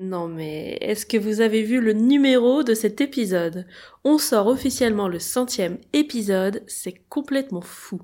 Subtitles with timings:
[0.00, 3.66] Non mais est-ce que vous avez vu le numéro de cet épisode?
[4.04, 8.00] On sort officiellement le centième épisode, c'est complètement fou.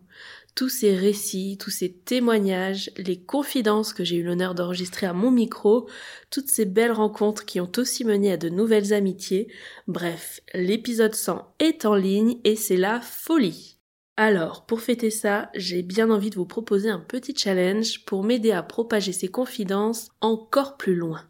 [0.57, 5.31] Tous ces récits, tous ces témoignages, les confidences que j'ai eu l'honneur d'enregistrer à mon
[5.31, 5.89] micro,
[6.31, 9.47] toutes ces belles rencontres qui ont aussi mené à de nouvelles amitiés,
[9.87, 13.79] bref, l'épisode 100 est en ligne et c'est la folie.
[14.17, 18.51] Alors, pour fêter ça, j'ai bien envie de vous proposer un petit challenge pour m'aider
[18.51, 21.23] à propager ces confidences encore plus loin.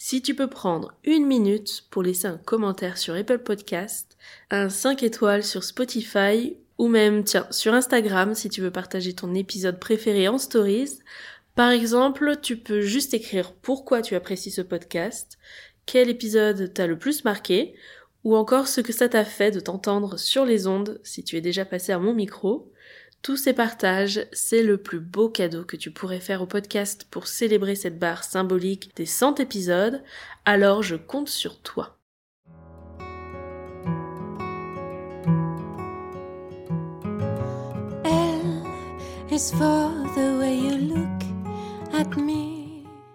[0.00, 4.16] Si tu peux prendre une minute pour laisser un commentaire sur Apple Podcast,
[4.48, 9.34] un 5 étoiles sur Spotify ou même, tiens, sur Instagram si tu veux partager ton
[9.34, 11.00] épisode préféré en stories.
[11.56, 15.36] Par exemple, tu peux juste écrire pourquoi tu apprécies ce podcast,
[15.84, 17.74] quel épisode t'a le plus marqué,
[18.22, 21.40] ou encore ce que ça t'a fait de t'entendre sur les ondes si tu es
[21.40, 22.70] déjà passé à mon micro.
[23.22, 27.26] Tous ces partages, c'est le plus beau cadeau que tu pourrais faire au podcast pour
[27.26, 30.02] célébrer cette barre symbolique des 100 épisodes,
[30.44, 31.98] alors je compte sur toi.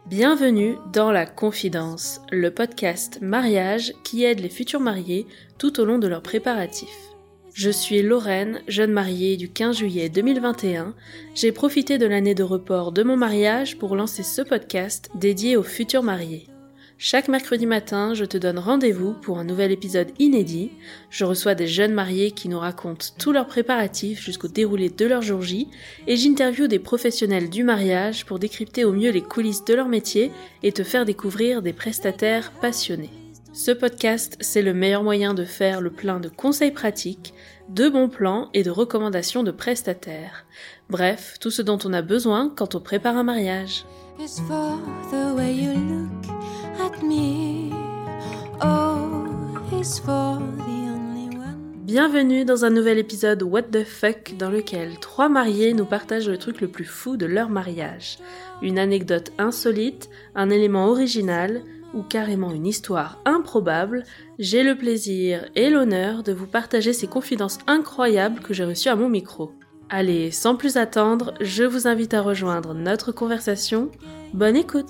[0.05, 5.25] Bienvenue dans La Confidence, le podcast mariage qui aide les futurs mariés
[5.57, 7.12] tout au long de leurs préparatifs.
[7.53, 10.95] Je suis Lorraine, jeune mariée du 15 juillet 2021.
[11.35, 15.61] J'ai profité de l'année de report de mon mariage pour lancer ce podcast dédié aux
[15.61, 16.47] futurs mariés.
[16.97, 20.71] Chaque mercredi matin, je te donne rendez-vous pour un nouvel épisode inédit.
[21.11, 25.21] Je reçois des jeunes mariés qui nous racontent tous leurs préparatifs jusqu'au déroulé de leur
[25.21, 25.67] jour J
[26.07, 30.31] et j'interviewe des professionnels du mariage pour décrypter au mieux les coulisses de leur métier
[30.63, 33.11] et te faire découvrir des prestataires passionnés.
[33.55, 37.35] Ce podcast, c'est le meilleur moyen de faire le plein de conseils pratiques,
[37.69, 40.47] de bons plans et de recommandations de prestataires.
[40.89, 43.85] Bref, tout ce dont on a besoin quand on prépare un mariage.
[51.83, 56.39] Bienvenue dans un nouvel épisode What the fuck dans lequel trois mariés nous partagent le
[56.39, 58.17] truc le plus fou de leur mariage.
[58.63, 61.61] Une anecdote insolite, un élément original,
[61.93, 64.03] ou carrément une histoire improbable,
[64.39, 68.95] j'ai le plaisir et l'honneur de vous partager ces confidences incroyables que j'ai reçues à
[68.95, 69.53] mon micro.
[69.89, 73.91] Allez, sans plus attendre, je vous invite à rejoindre notre conversation.
[74.33, 74.87] Bonne écoute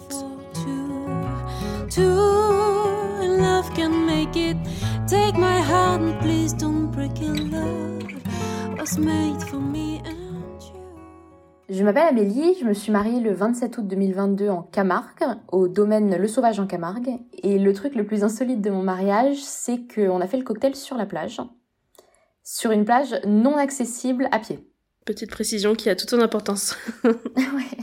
[11.73, 16.15] je m'appelle Amélie, je me suis mariée le 27 août 2022 en Camargue, au domaine
[16.15, 17.19] Le Sauvage en Camargue.
[17.41, 20.75] Et le truc le plus insolite de mon mariage, c'est qu'on a fait le cocktail
[20.75, 21.41] sur la plage.
[22.43, 24.59] Sur une plage non accessible à pied.
[25.05, 26.77] Petite précision qui a toute son importance.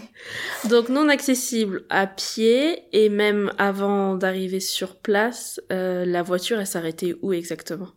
[0.71, 6.67] Donc non accessible à pied et même avant d'arriver sur place, euh, la voiture elle
[6.67, 7.89] s'arrêtait où exactement?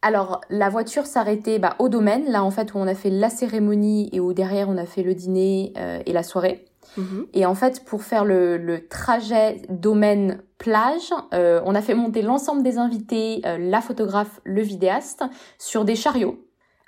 [0.00, 3.30] Alors, la voiture s'arrêtait bah, au domaine, là en fait où on a fait la
[3.30, 6.66] cérémonie et où derrière on a fait le dîner euh, et la soirée.
[6.96, 7.26] Mhm.
[7.34, 12.78] Et en fait, pour faire le, trajet domaine-plage, euh, on a fait monter l'ensemble des
[12.78, 15.24] invités, euh, la photographe, le vidéaste,
[15.58, 16.44] sur des chariots.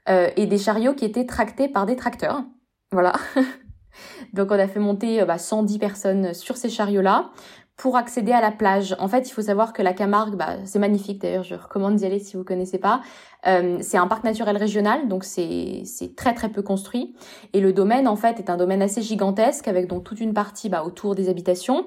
[0.08, 2.42] et des chariots qui étaient tractés par des tracteurs.
[2.90, 3.12] Voilà.
[4.32, 7.30] Donc on a fait monter bah, 110 personnes sur ces chariots-là
[7.80, 8.94] pour accéder à la plage.
[8.98, 12.04] En fait, il faut savoir que la Camargue, bah, c'est magnifique d'ailleurs, je recommande d'y
[12.04, 13.00] aller si vous connaissez pas.
[13.46, 15.82] Euh, c'est un parc naturel régional, donc c'est
[16.14, 17.16] très très peu construit.
[17.54, 20.68] Et le domaine, en fait, est un domaine assez gigantesque avec donc toute une partie
[20.68, 21.86] bah, autour des habitations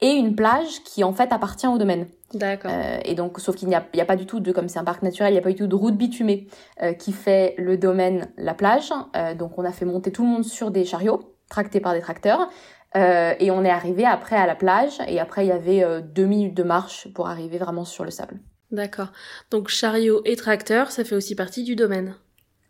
[0.00, 2.06] et une plage qui en fait appartient au domaine.
[2.32, 2.70] D'accord.
[2.72, 4.78] Euh, et donc, sauf qu'il n'y a, y a, pas du tout de, comme c'est
[4.78, 6.48] un parc naturel, il n'y a pas du tout de route bitumée
[6.82, 8.94] euh, qui fait le domaine, la plage.
[9.14, 12.00] Euh, donc, on a fait monter tout le monde sur des chariots tractés par des
[12.00, 12.48] tracteurs.
[12.96, 16.00] Euh, et on est arrivé après à la plage et après il y avait euh,
[16.00, 18.38] deux minutes de marche pour arriver vraiment sur le sable.
[18.70, 19.08] D'accord.
[19.50, 22.14] Donc chariot et tracteur, ça fait aussi partie du domaine.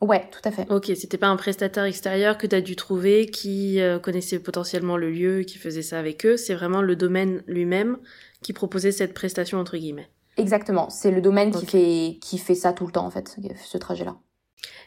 [0.01, 0.71] Ouais, tout à fait.
[0.71, 4.97] Ok, c'était pas un prestataire extérieur que tu as dû trouver qui euh, connaissait potentiellement
[4.97, 6.37] le lieu, qui faisait ça avec eux.
[6.37, 7.99] C'est vraiment le domaine lui-même
[8.43, 10.09] qui proposait cette prestation entre guillemets.
[10.37, 13.79] Exactement, c'est le domaine qui fait qui fait ça tout le temps en fait, ce
[13.79, 14.17] trajet-là.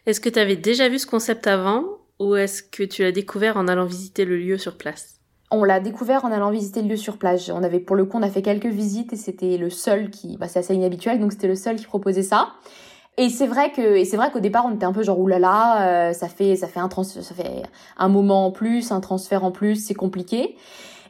[0.06, 1.86] Est-ce que tu avais déjà vu ce concept avant
[2.19, 5.17] ou est-ce que tu l'as découvert en allant visiter le lieu sur place?
[5.52, 7.52] On l'a découvert en allant visiter le lieu sur plage.
[7.54, 10.38] On avait, pour le coup, on a fait quelques visites et c'était le seul qui,
[10.38, 12.50] bah, c'est assez inhabituel, donc c'était le seul qui proposait ça.
[13.20, 16.10] Et c'est vrai que, et c'est vrai qu'au départ, on était un peu genre oulala,
[16.10, 17.64] euh, ça fait, ça fait un trans, ça fait
[17.98, 20.56] un moment en plus, un transfert en plus, c'est compliqué.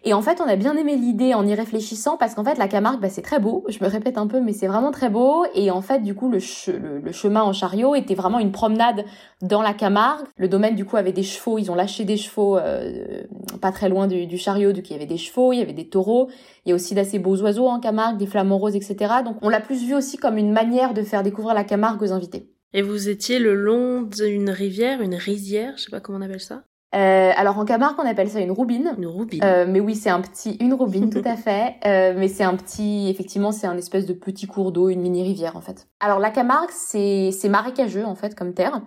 [0.03, 2.67] Et en fait, on a bien aimé l'idée en y réfléchissant parce qu'en fait, la
[2.67, 3.63] Camargue, bah, c'est très beau.
[3.67, 5.45] Je me répète un peu, mais c'est vraiment très beau.
[5.53, 9.05] Et en fait, du coup, le, chemin en chariot était vraiment une promenade
[9.41, 10.25] dans la Camargue.
[10.37, 11.57] Le domaine, du coup, avait des chevaux.
[11.57, 13.23] Ils ont lâché des chevaux euh,
[13.61, 14.71] pas très loin du, du chariot.
[14.71, 16.29] Donc, il y avait des chevaux, il y avait des taureaux.
[16.65, 19.15] Il y a aussi d'assez beaux oiseaux en Camargue, des flamants roses, etc.
[19.23, 22.11] Donc, on l'a plus vu aussi comme une manière de faire découvrir la Camargue aux
[22.11, 22.49] invités.
[22.73, 26.41] Et vous étiez le long d'une rivière, une rizière, je sais pas comment on appelle
[26.41, 26.63] ça
[26.95, 28.93] euh, alors en Camargue, on appelle ça une roubine.
[28.97, 29.41] Une roubine.
[29.43, 31.75] Euh, mais oui, c'est un petit, une roubine, tout à fait.
[31.85, 35.23] Euh, mais c'est un petit, effectivement, c'est un espèce de petit cours d'eau, une mini
[35.23, 35.87] rivière en fait.
[35.99, 38.81] Alors la Camargue, c'est c'est marécageux en fait comme terre.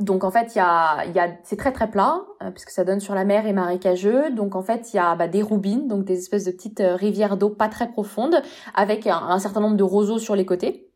[0.00, 2.84] Donc en fait, il y a, y a, c'est très très plat euh, puisque ça
[2.84, 4.30] donne sur la mer et marécageux.
[4.30, 6.96] Donc en fait, il y a bah, des roubines, donc des espèces de petites euh,
[6.96, 8.42] rivières d'eau pas très profondes,
[8.74, 10.90] avec un, un, certain nombre de roseaux sur les côtés.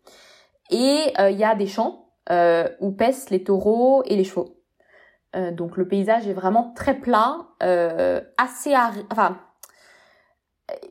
[0.71, 2.01] Et euh, il y a des champs
[2.81, 4.57] où paissent les taureaux et les chevaux.
[5.35, 9.39] Euh, donc le paysage est vraiment très plat, euh, assez aride, enfin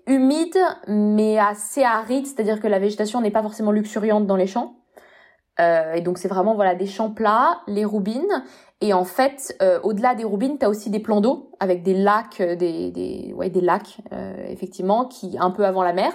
[0.06, 0.58] humide
[0.88, 4.76] mais assez aride, c'est-à-dire que la végétation n'est pas forcément luxuriante dans les champs.
[5.60, 8.44] Euh, et donc c'est vraiment voilà des champs plats, les roubines.
[8.82, 12.42] Et en fait, au-delà des roubines, tu as aussi des plans d'eau avec des lacs,
[12.42, 14.02] des, des ouais des lacs
[14.50, 16.12] effectivement qui un peu avant la mer.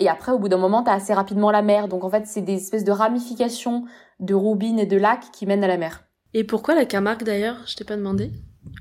[0.00, 1.86] Et après, au bout d'un moment, tu as assez rapidement la mer.
[1.86, 3.84] Donc en fait, c'est des espèces de ramifications
[4.18, 6.07] de roubines et de lacs qui mènent à la mer.
[6.34, 7.56] Et pourquoi la Camargue d'ailleurs?
[7.66, 8.30] Je t'ai pas demandé.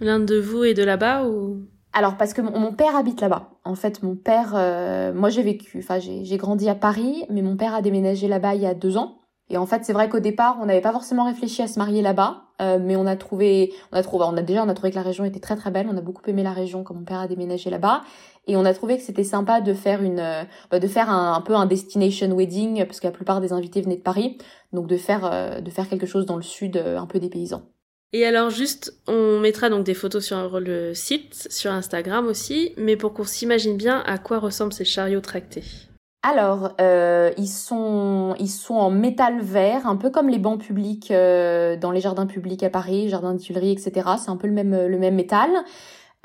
[0.02, 1.62] L'un de vous est de là-bas ou?
[1.94, 3.50] Alors parce que mon, père habite là-bas.
[3.64, 7.58] En fait, mon père, euh, moi j'ai vécu, enfin j'ai grandi à Paris, mais mon
[7.58, 9.22] père a déménagé là-bas il y a deux ans.
[9.50, 12.02] Et en fait, c'est vrai qu'au départ, on n'avait pas forcément réfléchi à se marier
[12.02, 14.92] là-bas, euh, mais on a trouvé, on a trouvé, on a déjà, on a trouvé
[14.92, 15.88] que la région était très très belle.
[15.90, 18.04] On a beaucoup aimé la région quand mon père a déménagé là-bas,
[18.48, 21.40] et on a trouvé que c'était sympa de faire une, euh, bah, de faire un,
[21.42, 24.38] peu un destination wedding, parce que la plupart des invités venaient de Paris,
[24.74, 27.64] donc de faire, euh, de faire quelque chose dans le sud, un peu des paysans.
[28.14, 32.96] Et alors juste, on mettra donc des photos sur le site, sur Instagram aussi, mais
[32.96, 35.87] pour qu'on s'imagine bien à quoi ressemblent ces chariots tractés.
[36.30, 41.10] Alors, euh, ils sont ils sont en métal vert, un peu comme les bancs publics
[41.10, 44.10] euh, dans les jardins publics à Paris, jardins des Tuileries, etc.
[44.18, 45.50] C'est un peu le même le même métal.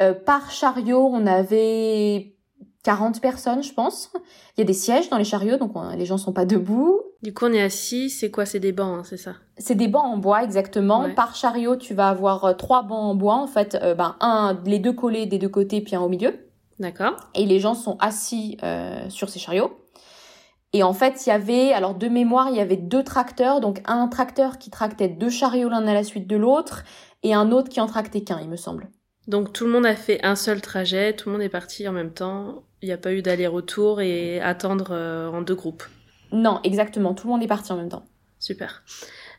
[0.00, 2.34] Euh, par chariot, on avait
[2.82, 4.12] 40 personnes, je pense.
[4.56, 7.00] Il y a des sièges dans les chariots, donc les gens sont pas debout.
[7.22, 8.10] Du coup, on est assis.
[8.10, 8.44] C'est quoi?
[8.44, 9.34] C'est des bancs, hein, c'est ça?
[9.56, 11.14] C'est des bancs en bois, exactement.
[11.14, 13.78] Par chariot, tu vas avoir trois bancs en bois, en fait.
[13.96, 16.34] ben un, les deux collés des deux côtés, puis un au milieu.
[16.80, 17.14] D'accord.
[17.36, 18.56] Et les gens sont assis
[19.08, 19.78] sur ces chariots.
[20.74, 23.82] Et en fait, il y avait, alors de mémoire, il y avait deux tracteurs, donc
[23.84, 26.84] un tracteur qui tractait deux chariots l'un à la suite de l'autre,
[27.22, 28.88] et un autre qui en tractait qu'un, il me semble.
[29.28, 31.92] Donc tout le monde a fait un seul trajet, tout le monde est parti en
[31.92, 35.84] même temps, il n'y a pas eu d'aller-retour et attendre euh, en deux groupes.
[36.32, 38.04] Non, exactement, tout le monde est parti en même temps.
[38.38, 38.82] Super.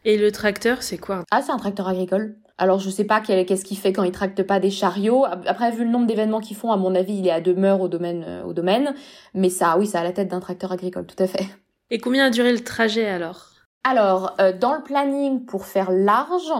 [0.05, 1.23] Et le tracteur, c'est quoi?
[1.31, 2.37] Ah, c'est un tracteur agricole.
[2.63, 5.25] Alors je sais pas qu'est-ce qu'il fait quand il tracte pas des chariots.
[5.25, 7.89] Après vu le nombre d'événements qu'ils font, à mon avis, il est à demeure au
[7.89, 8.95] domaine euh, au domaine,
[9.33, 11.45] mais ça oui, ça a la tête d'un tracteur agricole, tout à fait.
[11.89, 13.47] Et combien a duré le trajet alors?
[13.83, 16.53] Alors euh, dans le planning pour faire large,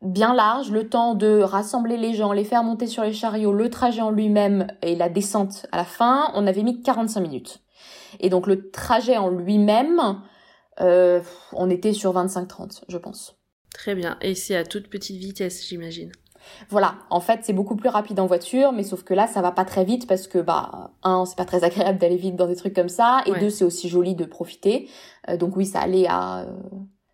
[0.00, 3.68] bien large, le temps de rassembler les gens, les faire monter sur les chariots, le
[3.68, 7.64] trajet en lui-même et la descente à la fin, on avait mis 45 minutes.
[8.20, 10.20] Et donc le trajet en lui-même,
[10.80, 11.20] euh,
[11.52, 13.41] on était sur 25-30, je pense.
[13.74, 14.16] Très bien.
[14.20, 16.12] Et c'est à toute petite vitesse, j'imagine.
[16.70, 19.52] Voilà, en fait, c'est beaucoup plus rapide en voiture, mais sauf que là, ça va
[19.52, 22.56] pas très vite parce que, bah, un, c'est pas très agréable d'aller vite dans des
[22.56, 24.88] trucs comme ça, et deux, c'est aussi joli de profiter.
[25.28, 26.52] Euh, donc oui, ça allait à, euh,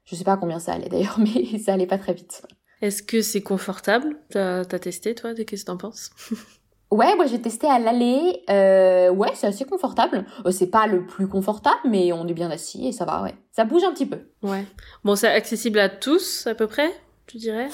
[0.05, 2.43] je sais pas combien ça allait d'ailleurs, mais ça allait pas très vite.
[2.81, 4.17] Est-ce que c'est confortable?
[4.31, 5.35] T'as as testé, toi?
[5.35, 6.11] Qu'est-ce que t'en penses?
[6.91, 8.43] Ouais, moi j'ai testé à l'aller.
[8.49, 10.25] Euh, ouais, c'est assez confortable.
[10.47, 13.35] Euh, c'est pas le plus confortable, mais on est bien assis et ça va, ouais.
[13.53, 14.19] Ça bouge un petit peu.
[14.43, 14.65] Ouais.
[15.05, 16.91] Bon, c'est accessible à tous, à peu près,
[17.27, 17.69] tu dirais?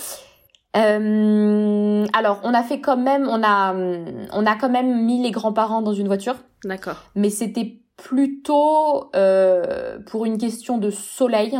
[0.76, 3.72] Euh, alors, on a fait quand même, on a,
[4.32, 6.36] on a quand même mis les grands-parents dans une voiture.
[6.64, 6.96] D'accord.
[7.14, 11.56] Mais c'était plutôt euh, pour une question de soleil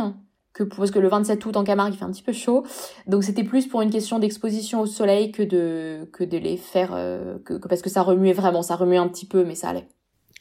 [0.55, 2.65] que parce que le 27 août en Camargue il fait un petit peu chaud,
[3.07, 6.91] donc c'était plus pour une question d'exposition au soleil que de que de les faire
[6.93, 9.87] euh, que, parce que ça remuait vraiment, ça remuait un petit peu mais ça allait.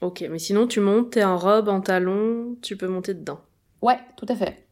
[0.01, 3.41] Ok, mais sinon tu montes, t'es en robe, en talon, tu peux monter dedans.
[3.83, 4.69] Ouais, tout à fait.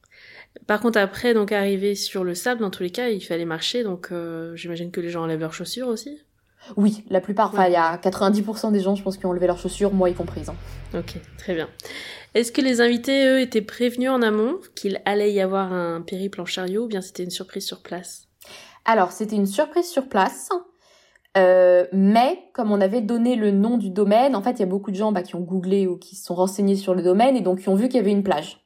[0.66, 3.82] Par contre après donc arriver sur le sable dans tous les cas il fallait marcher
[3.82, 6.20] donc euh, j'imagine que les gens enlèvent leurs chaussures aussi.
[6.76, 9.46] Oui, la plupart, enfin il y a 90% des gens je pense qui ont levé
[9.46, 10.42] leurs chaussures, moi y compris.
[10.48, 10.54] Hein.
[10.98, 11.68] Ok, très bien.
[12.34, 16.40] Est-ce que les invités, eux, étaient prévenus en amont qu'il allait y avoir un périple
[16.40, 18.28] en chariot ou bien c'était une surprise sur place?
[18.84, 20.48] Alors, c'était une surprise sur place.
[21.36, 24.66] Euh, mais comme on avait donné le nom du domaine, en fait, il y a
[24.66, 27.36] beaucoup de gens bah, qui ont googlé ou qui se sont renseignés sur le domaine
[27.36, 28.61] et donc qui ont vu qu'il y avait une plage.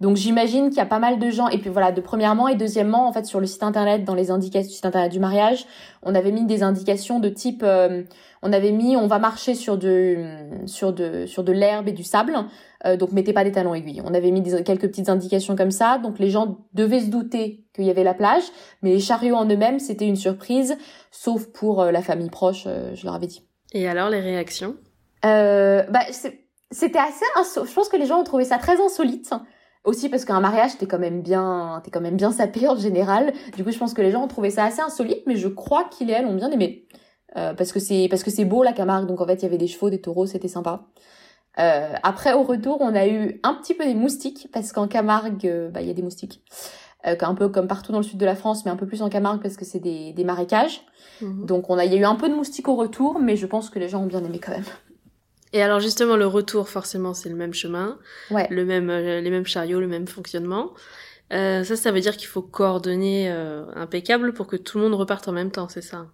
[0.00, 1.48] Donc j'imagine qu'il y a pas mal de gens.
[1.48, 4.30] Et puis voilà, de premièrement et deuxièmement, en fait, sur le site internet, dans les
[4.30, 5.66] indications, site internet du mariage,
[6.02, 8.02] on avait mis des indications de type, euh,
[8.42, 10.24] on avait mis, on va marcher sur de,
[10.66, 12.34] sur de, sur de l'herbe et du sable.
[12.86, 14.02] Euh, donc mettez pas des talons aiguilles.
[14.04, 15.98] On avait mis des, quelques petites indications comme ça.
[15.98, 18.44] Donc les gens devaient se douter qu'il y avait la plage,
[18.82, 20.76] mais les chariots en eux-mêmes, c'était une surprise,
[21.10, 22.64] sauf pour la famille proche.
[22.94, 23.46] je leur avais dit.
[23.72, 24.76] Et alors les réactions?
[25.24, 26.00] Euh, bah,
[26.70, 27.24] c'était assez
[27.66, 29.32] je pense que les gens ont trouvé ça très insolite
[29.84, 33.32] aussi parce qu'un mariage t'es quand même bien t'es quand même bien sapé en général
[33.56, 35.84] du coup je pense que les gens ont trouvé ça assez insolite mais je crois
[35.84, 36.86] qu'ils et elles ont bien aimé.
[37.36, 39.06] Euh, parce que c'est parce que c'est beau la Camargue.
[39.06, 40.86] Donc en fait il y avait des chevaux des taureaux c'était sympa.
[41.58, 45.46] Euh, après au retour on a eu un petit peu des moustiques parce qu'en Camargue
[45.46, 46.42] euh, bah il y a des moustiques.
[47.06, 49.00] Euh, un peu comme partout dans le sud de la France mais un peu plus
[49.00, 50.82] en Camargue parce que c'est des, des marécages.
[51.22, 51.46] Mhm.
[51.46, 53.46] donc on a il y a eu un peu de moustiques au retour mais je
[53.46, 54.64] pense que les gens ont bien aimé quand même
[55.52, 57.98] et alors justement le retour forcément c'est le même chemin,
[58.30, 60.72] le même euh, les mêmes chariots, le même fonctionnement.
[61.32, 64.94] Euh, ça ça veut dire qu'il faut coordonner euh, impeccable pour que tout le monde
[64.94, 66.06] reparte en même temps, c'est ça?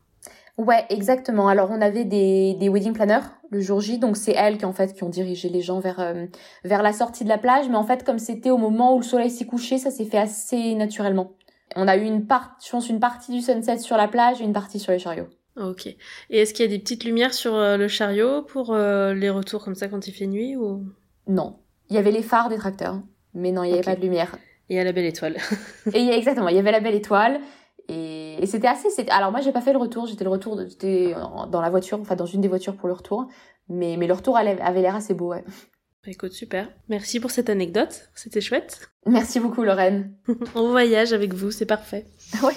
[0.59, 1.49] Ouais, exactement.
[1.49, 4.73] Alors on avait des, des wedding planners le jour J, donc c'est elles qui en
[4.73, 6.27] fait qui ont dirigé les gens vers euh,
[6.65, 9.05] vers la sortie de la plage, mais en fait comme c'était au moment où le
[9.05, 11.33] soleil s'est couché, ça s'est fait assez naturellement.
[11.75, 14.45] On a eu une part, je pense une partie du sunset sur la plage et
[14.45, 15.29] une partie sur les chariots.
[15.57, 15.87] Ok.
[15.87, 15.97] Et
[16.31, 19.65] est-ce qu'il y a des petites lumières sur euh, le chariot pour euh, les retours
[19.65, 20.85] comme ça quand il fait nuit ou?
[21.27, 21.59] Non.
[21.89, 23.01] Il y avait les phares des tracteurs,
[23.33, 24.37] mais non, il n'y avait pas de lumière.
[24.69, 25.37] Et il y a la belle étoile.
[25.95, 27.41] et exactement, il y avait la belle étoile.
[27.89, 28.89] Et, c'était assez.
[29.09, 30.07] Alors moi, j'ai pas fait le retour.
[30.07, 31.15] J'étais le retour, j'étais
[31.51, 33.29] dans la voiture, enfin dans une des voitures pour le retour.
[33.69, 35.31] Mais mais le retour avait l'air assez beau.
[35.31, 35.45] Ouais.
[36.07, 36.69] Bah, écoute, super.
[36.89, 38.11] Merci pour cette anecdote.
[38.15, 38.91] C'était chouette.
[39.07, 40.15] Merci beaucoup, Lorraine.
[40.55, 42.07] On voyage avec vous, c'est parfait.
[42.43, 42.55] ouais.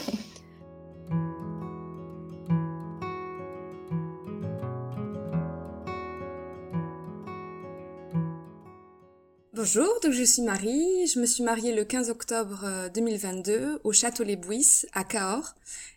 [9.62, 13.92] Bonjour, donc je suis Marie, je me suis mariée le 15 octobre 2022 euh, au
[13.92, 15.54] Château Les Bouisses à Cahors.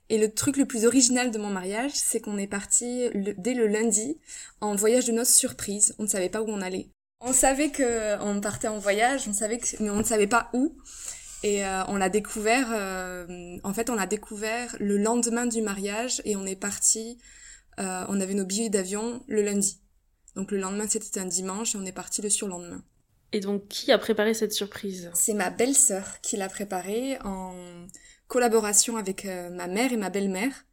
[0.09, 3.69] Et le truc le plus original de mon mariage, c'est qu'on est parti dès le
[3.69, 4.19] lundi
[4.61, 5.95] en voyage de noces surprise.
[6.01, 6.89] On ne savait pas où on allait.
[7.21, 10.51] On savait que on partait en voyage, on savait que, mais on ne savait pas
[10.55, 10.77] où.
[11.45, 16.21] Et euh, on l'a découvert, euh, en fait, on l'a découvert le lendemain du mariage
[16.25, 17.17] et on est parti,
[17.79, 19.79] on avait nos billets d'avion le lundi.
[20.35, 22.83] Donc le lendemain, c'était un dimanche et on est parti le surlendemain.
[23.33, 25.11] Et donc, qui a préparé cette surprise?
[25.15, 27.55] C'est ma belle-sœur qui l'a préparée en
[28.29, 30.65] collaboration avec euh, ma mère et ma belle-mère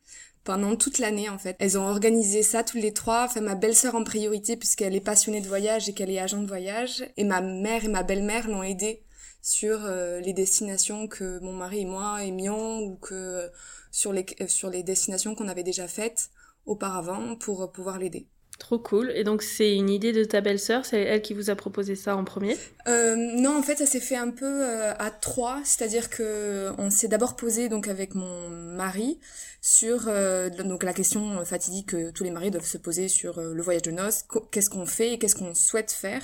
[0.46, 1.56] pendant toute l'année en fait.
[1.60, 5.42] Elles ont organisé ça tous les trois, enfin ma belle-sœur en priorité puisqu'elle est passionnée
[5.42, 8.64] de voyage et qu'elle est agent de voyage et ma mère et ma belle-mère l'ont
[8.64, 9.04] aidée
[9.42, 13.48] sur euh, les destinations que mon mari et moi aimions ou que euh,
[13.92, 16.30] sur les sur les destinations qu'on avait déjà faites
[16.66, 18.28] auparavant pour pouvoir l'aider.
[18.60, 19.12] Trop cool.
[19.16, 22.16] Et donc c'est une idée de ta belle-sœur, c'est elle qui vous a proposé ça
[22.16, 22.58] en premier?
[22.88, 26.90] Euh, Non, en fait ça s'est fait un peu euh, à trois, c'est-à-dire que on
[26.90, 29.20] s'est d'abord posé donc avec mon mari
[29.62, 33.62] sur euh, donc la question fatidique que tous les maris doivent se poser sur le
[33.62, 36.22] voyage de noces, qu'est-ce qu'on fait et qu'est-ce qu'on souhaite faire?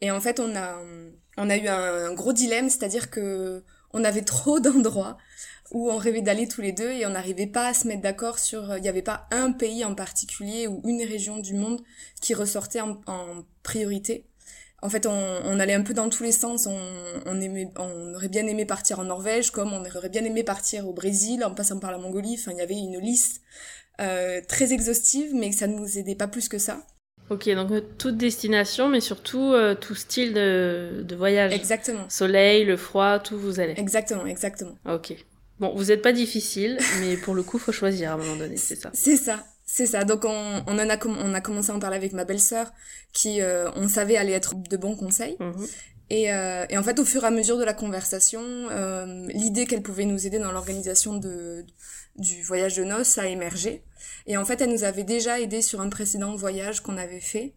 [0.00, 0.78] Et en fait on a
[1.36, 5.18] on a eu un gros dilemme, c'est-à-dire que on avait trop d'endroits
[5.70, 8.38] où on rêvait d'aller tous les deux et on n'arrivait pas à se mettre d'accord
[8.38, 8.76] sur...
[8.76, 11.80] Il n'y avait pas un pays en particulier ou une région du monde
[12.20, 12.96] qui ressortait en,
[13.62, 14.26] priorité.
[14.82, 16.66] En fait, on, allait un peu dans tous les sens.
[16.66, 20.88] On, aimait, on aurait bien aimé partir en Norvège, comme on aurait bien aimé partir
[20.88, 22.36] au Brésil, en passant par la Mongolie.
[22.40, 23.42] Enfin, il y avait une liste
[24.00, 26.84] euh, très exhaustive, mais ça ne nous aidait pas plus que ça.
[27.30, 31.52] Ok, donc euh, toute destination, mais surtout euh, tout style de, de voyage.
[31.52, 32.04] Exactement.
[32.08, 33.74] Soleil, le froid, tout vous allez.
[33.76, 34.74] Exactement, exactement.
[34.84, 35.14] Ok.
[35.60, 38.56] Bon, vous n'êtes pas difficile, mais pour le coup, faut choisir à un moment donné,
[38.56, 38.90] c'est ça.
[38.94, 40.02] C'est ça, c'est ça.
[40.02, 42.72] Donc on, on, en a, on a commencé à en parler avec ma belle-sœur,
[43.12, 45.36] qui, euh, on savait, allait être de bons conseils.
[45.38, 45.66] Mhm.
[46.12, 48.42] Et, euh, et, en fait, au fur et à mesure de la conversation,
[49.28, 51.64] l'idée qu'elle pouvait nous aider dans l'organisation de,
[52.20, 53.82] du voyage de noces a émergé.
[54.26, 57.54] Et en fait, elle nous avait déjà aidé sur un précédent voyage qu'on avait fait.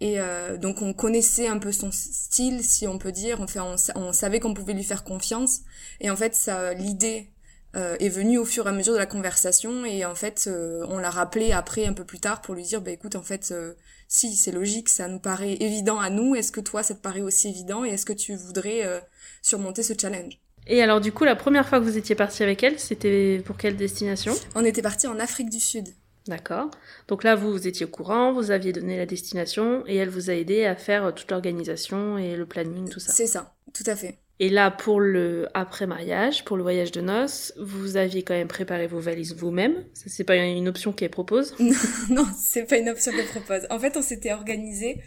[0.00, 3.40] Et euh, donc on connaissait un peu son style, si on peut dire.
[3.40, 5.60] On, fait, on, on savait qu'on pouvait lui faire confiance.
[6.00, 7.34] Et en fait, ça, l'idée
[7.76, 10.86] euh, est venu au fur et à mesure de la conversation et en fait euh,
[10.88, 13.50] on l'a rappelé après un peu plus tard pour lui dire bah écoute en fait
[13.50, 13.74] euh,
[14.06, 17.22] si c'est logique ça nous paraît évident à nous est-ce que toi ça te paraît
[17.22, 17.84] aussi évident?
[17.84, 19.02] Et est-ce que tu voudrais
[19.42, 20.43] surmonter ce challenge?
[20.66, 23.56] Et alors du coup la première fois que vous étiez parti avec elle c'était pour
[23.56, 24.32] quelle destination?
[24.54, 25.88] On était parti en Afrique du Sud.
[26.26, 26.70] D'accord.
[27.08, 30.30] Donc là, vous, vous étiez au courant, vous aviez donné la destination et elle vous
[30.30, 33.12] a aidé à faire toute l'organisation et le planning, tout ça.
[33.12, 34.18] C'est ça, tout à fait.
[34.40, 38.86] Et là, pour le après-mariage, pour le voyage de noces, vous aviez quand même préparé
[38.86, 39.84] vos valises vous-même.
[39.92, 41.54] Ça, c'est pas une option qu'elle propose?
[41.60, 41.74] non,
[42.10, 43.66] non, c'est pas une option qu'elle propose.
[43.70, 45.00] En fait, on s'était organisé.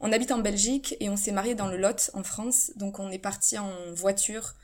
[0.00, 2.72] On habite en Belgique et on s'est marié dans le Lot, en France.
[2.74, 4.61] Donc, on est parti en voiture euh,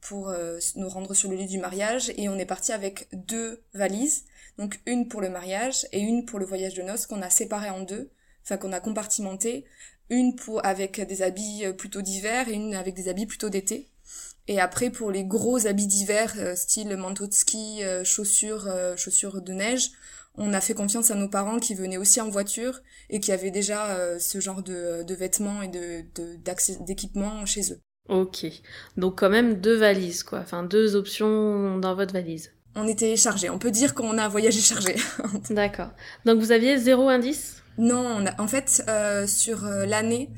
[0.00, 3.62] pour euh, nous rendre sur le lieu du mariage et on est parti avec deux
[3.74, 4.24] valises.
[4.58, 7.70] Donc, une pour le mariage et une pour le voyage de noces qu'on a séparé
[7.70, 8.10] en deux.
[8.44, 9.64] Enfin, qu'on a compartimenté
[10.10, 13.90] une pour avec des habits euh, plutôt d'hiver et une avec des habits plutôt d'été.
[14.46, 19.40] Et après pour les gros habits d'hiver, euh, style manteau de ski, euh, chaussures, chaussures
[19.40, 19.90] de neige,
[20.36, 23.52] on a fait confiance à nos parents qui venaient aussi en voiture et qui avaient
[23.52, 26.04] déjà ce genre de, de vêtements et de
[26.80, 27.80] d'équipements chez eux.
[28.08, 28.46] Ok,
[28.98, 32.52] donc quand même deux valises quoi, enfin deux options dans votre valise.
[32.76, 34.96] On était chargés, on peut dire qu'on a voyagé chargé.
[35.50, 35.90] D'accord.
[36.24, 37.62] Donc vous aviez zéro indice?
[37.78, 40.30] Non, en fait, euh, sur euh, l'année,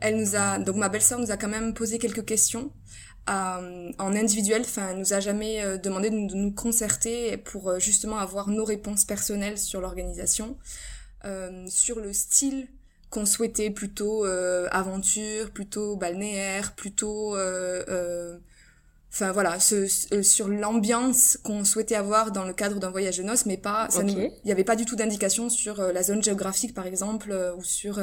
[0.00, 2.70] elle nous a, donc ma belle-sœur nous a quand même posé quelques questions
[3.30, 4.62] euh, en individuel.
[4.62, 9.58] Enfin, elle nous a jamais demandé de nous, concerter pour justement avoir nos réponses personnelles
[9.58, 10.56] sur l'organisation,
[11.68, 12.68] sur le style
[13.14, 14.24] qu'on souhaitait, plutôt
[14.82, 17.36] aventure, plutôt balnéaire, plutôt
[19.14, 23.22] enfin voilà, ce, euh, sur l'ambiance qu'on souhaitait avoir dans le cadre d'un voyage de
[23.22, 26.74] noces, mais pas, il n'y avait pas du tout d'indication sur euh, la zone géographique
[26.74, 28.02] par exemple euh, ou sur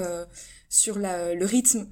[0.70, 1.88] sur la, le rythme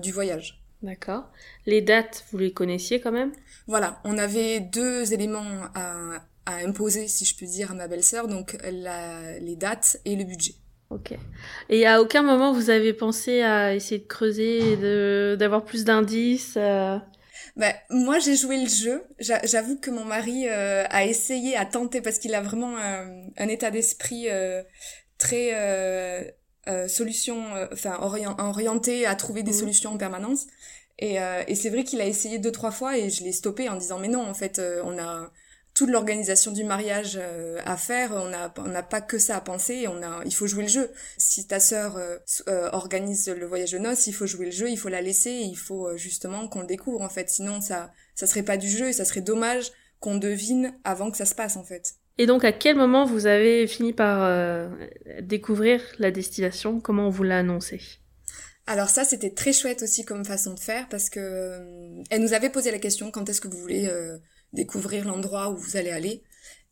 [0.00, 0.64] du voyage.
[0.82, 1.24] D'accord.
[1.66, 3.32] Les dates, vous les connaissiez quand même?
[3.66, 8.28] Voilà, on avait deux éléments à, à imposer, si je puis dire, à ma belle-sœur,
[8.28, 10.54] donc la, les dates et le budget.
[10.90, 11.14] Ok.
[11.70, 16.58] Et à aucun moment vous avez pensé à essayer de creuser, d'avoir plus d'indices
[17.56, 19.04] bah, moi, j'ai joué le jeu.
[19.20, 23.48] J'avoue que mon mari euh, a essayé, a tenté, parce qu'il a vraiment euh, un
[23.48, 24.62] état d'esprit euh,
[25.18, 26.34] très
[26.88, 29.54] solution, enfin orienté à trouver des mmh.
[29.54, 30.46] solutions en permanence.
[30.98, 31.16] Et,
[31.48, 33.98] et c'est vrai qu'il a essayé deux trois fois et je l'ai stoppé en disant
[33.98, 35.30] mais non en fait on a
[35.74, 39.88] toute l'organisation du mariage euh, à faire, on n'a on pas que ça à penser,
[39.88, 40.90] on a il faut jouer le jeu.
[41.18, 42.16] Si ta sœur euh,
[42.48, 45.32] euh, organise le voyage de noces, il faut jouer le jeu, il faut la laisser,
[45.32, 47.28] il faut justement qu'on le découvre en fait.
[47.28, 51.16] Sinon ça ça serait pas du jeu et ça serait dommage qu'on devine avant que
[51.16, 51.94] ça se passe en fait.
[52.18, 54.70] Et donc à quel moment vous avez fini par
[55.22, 56.78] découvrir la destination?
[56.78, 57.80] Comment on vous l'a annoncé?
[58.68, 61.58] Alors ça, c'était très chouette aussi comme façon de faire parce que
[62.10, 63.90] elle nous avait posé la question quand est-ce que vous voulez
[64.54, 66.22] découvrir l'endroit où vous allez aller.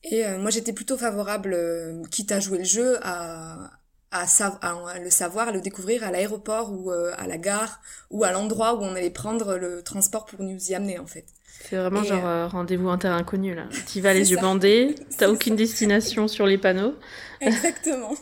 [0.05, 3.71] Et euh, moi, j'étais plutôt favorable, euh, quitte à jouer le jeu, à,
[4.11, 8.25] à, à, le savoir, à le découvrir à l'aéroport ou euh, à la gare ou
[8.25, 11.27] à l'endroit où on allait prendre le transport pour nous y amener, en fait.
[11.69, 13.69] C'est vraiment genre rendez-vous en terre inconnue, là.
[13.93, 16.97] Tu vas les yeux bandés, t'as aucune destination sur les panneaux.
[17.41, 18.15] Exactement.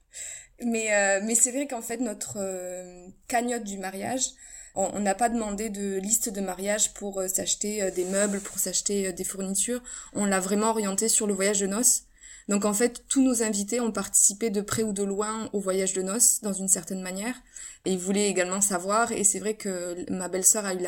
[0.64, 2.38] mais mais c'est vrai qu'en fait, notre
[3.28, 4.22] cagnotte du mariage,
[4.74, 8.58] on n'a pas demandé de liste de mariage pour euh, s'acheter euh, des meubles, pour
[8.58, 9.82] s'acheter euh, des fournitures.
[10.14, 12.04] On l'a vraiment orienté sur le voyage de noces.
[12.48, 15.92] Donc en fait, tous nos invités ont participé de près ou de loin au voyage
[15.92, 17.34] de noces, dans une certaine manière.
[17.84, 20.78] Et ils voulaient également savoir, et c'est vrai que ma belle-sœur a eu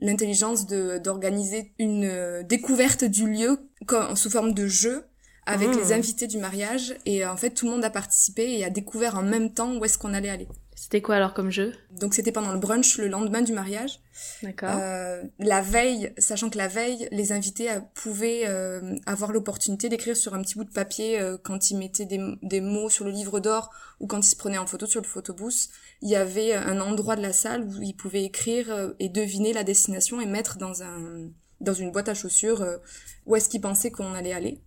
[0.00, 3.58] l'intelligence d'organiser une découverte du lieu
[4.14, 5.04] sous forme de jeu
[5.44, 5.78] avec mmh.
[5.78, 6.94] les invités du mariage.
[7.04, 9.84] Et en fait, tout le monde a participé et a découvert en même temps où
[9.84, 10.48] est-ce qu'on allait aller.
[10.84, 11.72] C'était quoi alors comme jeu?
[11.92, 14.00] Donc c'était pendant le brunch le lendemain du mariage.
[14.42, 14.68] D'accord.
[14.78, 20.14] Euh, la veille, sachant que la veille, les invités euh, pouvaient euh, avoir l'opportunité d'écrire
[20.14, 23.12] sur un petit bout de papier euh, quand ils mettaient des, des, mots sur le
[23.12, 25.68] livre d'or ou quand ils se prenaient en photo sur le photobooth.
[26.02, 29.64] Il y avait un endroit de la salle où ils pouvaient écrire et deviner la
[29.64, 31.30] destination et mettre dans un
[31.62, 32.62] dans une boîte à chaussures
[33.24, 34.60] où est-ce qu'ils pensaient qu'on allait aller.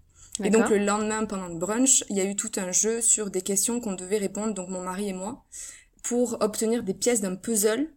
[0.43, 3.29] Et donc le lendemain pendant le brunch, il y a eu tout un jeu sur
[3.29, 5.45] des questions qu'on devait répondre, donc mon mari et moi
[6.03, 7.89] pour obtenir des pièces d'un puzzle.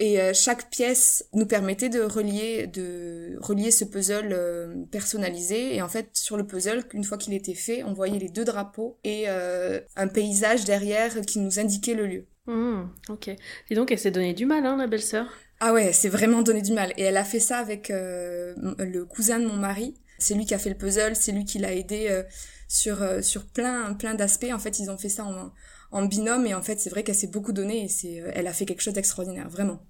[0.00, 5.76] Et euh, chaque pièce nous permettait de relier, de relier ce puzzle euh, personnalisé.
[5.76, 8.44] Et en fait, sur le puzzle, une fois qu'il était fait, on voyait les deux
[8.44, 12.26] drapeaux et euh, un paysage derrière qui nous indiquait le lieu.
[12.46, 13.28] Mmh, ok.
[13.70, 15.28] Et donc, elle s'est donné du mal, hein, la belle-sœur?
[15.60, 16.92] Ah ouais, c'est vraiment donné du mal.
[16.96, 19.94] Et elle a fait ça avec le cousin de mon mari.
[20.18, 22.22] C'est lui qui a fait le puzzle, c'est lui qui l'a aidé
[22.68, 24.52] sur, sur plein, plein d'aspects.
[24.52, 25.52] En fait, ils ont fait ça en,
[25.94, 28.46] en binôme et en fait c'est vrai qu'elle s'est beaucoup donnée et c'est euh, elle
[28.46, 29.80] a fait quelque chose d'extraordinaire vraiment.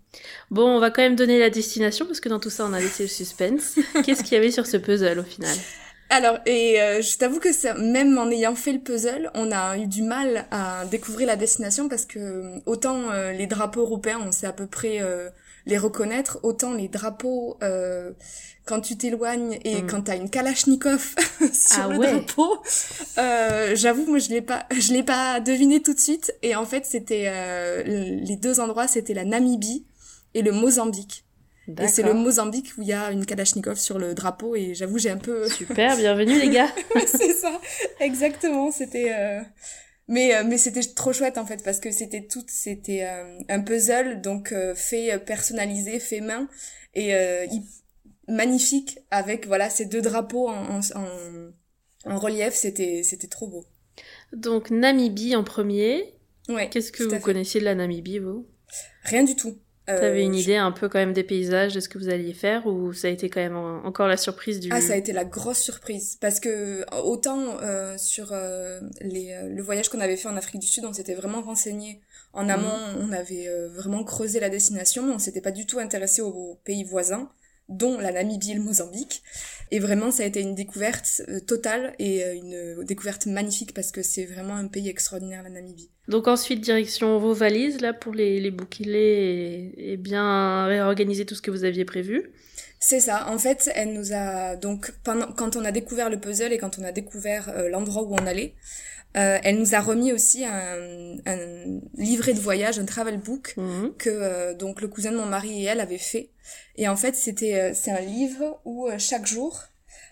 [0.51, 2.79] Bon, on va quand même donner la destination parce que dans tout ça on a
[2.79, 3.79] laissé le suspense.
[4.05, 5.57] Qu'est-ce qu'il y avait sur ce puzzle au final?
[6.11, 9.79] Alors, et euh, je t'avoue que ça, même en ayant fait le puzzle, on a
[9.79, 14.31] eu du mal à découvrir la destination parce que autant euh, les drapeaux européens, on
[14.31, 15.01] sait à peu près
[15.67, 18.13] les reconnaître, autant les drapeaux, euh,
[18.67, 19.87] quand tu t'éloignes et mm.
[19.87, 21.15] quand t'as une Kalachnikov
[21.53, 22.63] sur ah le drapeau,
[23.19, 26.35] euh, j'avoue, moi je l'ai pas, je l'ai pas deviné tout de suite.
[26.43, 29.87] Et en fait, c'était euh, les deux endroits, c'était la Namibie
[30.35, 31.25] et le Mozambique.
[31.81, 34.99] Et c'est le Mozambique où il y a une Kalachnikov sur le drapeau et j'avoue
[34.99, 35.49] j'ai un peu...
[35.49, 36.69] Super, bienvenue les gars
[37.07, 37.59] C'est ça,
[38.01, 39.11] exactement, c'était...
[40.09, 43.39] Euh, mais, euh, mais c'était trop chouette en fait parce que c'était tout, c'était euh,
[43.49, 46.49] un puzzle donc fait personnalisé, fait main
[46.95, 47.13] et
[48.29, 51.51] magnifique avec voilà ces deux drapeaux en, en,
[52.07, 53.65] en relief, c'était c'était trop beau.
[54.33, 56.15] Donc Namibie en premier.
[56.49, 56.69] Ouais.
[56.69, 58.47] Qu'est-ce que vous connaissiez de la Namibie vous?
[59.05, 59.59] Rien du tout.
[59.89, 62.33] Euh, T'avais une idée un peu quand même des paysages, de ce que vous alliez
[62.33, 64.71] faire, ou ça a été quand même encore la surprise du...
[64.73, 69.63] Ah, ça a été la grosse surprise, parce que autant euh, sur euh, les, le
[69.63, 72.01] voyage qu'on avait fait en Afrique du Sud, on s'était vraiment renseigné.
[72.33, 73.09] En amont, mhm.
[73.09, 76.85] on avait vraiment creusé la destination, mais on s'était pas du tout intéressé aux pays
[76.85, 77.31] voisins
[77.69, 79.23] dont la Namibie et le Mozambique.
[79.71, 83.91] Et vraiment, ça a été une découverte euh, totale et euh, une découverte magnifique parce
[83.91, 85.91] que c'est vraiment un pays extraordinaire, la Namibie.
[86.09, 91.43] Donc ensuite, direction vos valises, là, pour les, les boucler et, bien réorganiser tout ce
[91.43, 92.31] que vous aviez prévu.
[92.79, 93.27] C'est ça.
[93.31, 96.79] En fait, elle nous a donc pendant quand on a découvert le puzzle et quand
[96.79, 98.55] on a découvert euh, l'endroit où on allait,
[99.17, 103.95] euh, elle nous a remis aussi un, un, livret de voyage, un travel book mhm.
[103.97, 106.31] que euh, donc le cousin de mon mari et elle avaient fait.
[106.77, 109.63] Et en fait, c'était euh, c'est un livre où chaque jour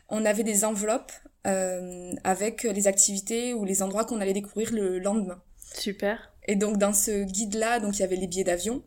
[0.09, 1.13] on avait des enveloppes
[1.45, 5.43] avec les activités ou les endroits qu'on allait découvrir le lendemain.
[5.75, 6.33] Super.
[6.47, 8.85] Et donc dans ce guide là, donc il y avait les billets d'avion,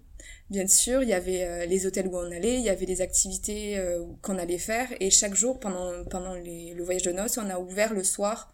[0.49, 3.78] bien sûr, il y avait les hôtels où on allait, il y avait les activités
[4.21, 7.60] qu'on allait faire et chaque jour pendant pendant les, le voyage de noces, on a
[7.60, 8.54] ouvert le soir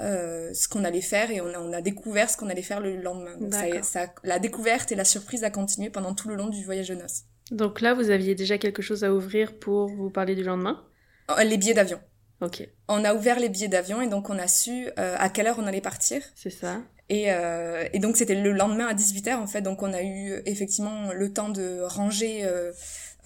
[0.00, 2.80] euh, ce qu'on allait faire et on a, on a découvert ce qu'on allait faire
[2.80, 3.36] le lendemain.
[3.50, 6.88] ça, ça, la découverte et la surprise a continué pendant tout le long du voyage
[6.88, 7.22] de noces.
[7.50, 10.82] Donc là, vous aviez déjà quelque chose à ouvrir pour vous parler du lendemain?
[11.28, 12.00] Oh, Les billets d'avion.
[12.40, 12.68] Ok.
[12.88, 15.58] On a ouvert les billets d'avion et donc on a su euh, à quelle heure
[15.58, 16.22] on allait partir.
[16.34, 16.82] C'est ça.
[17.08, 20.40] Et, euh, et donc c'était le lendemain à 18h en fait, donc on a eu
[20.46, 22.42] effectivement le temps de ranger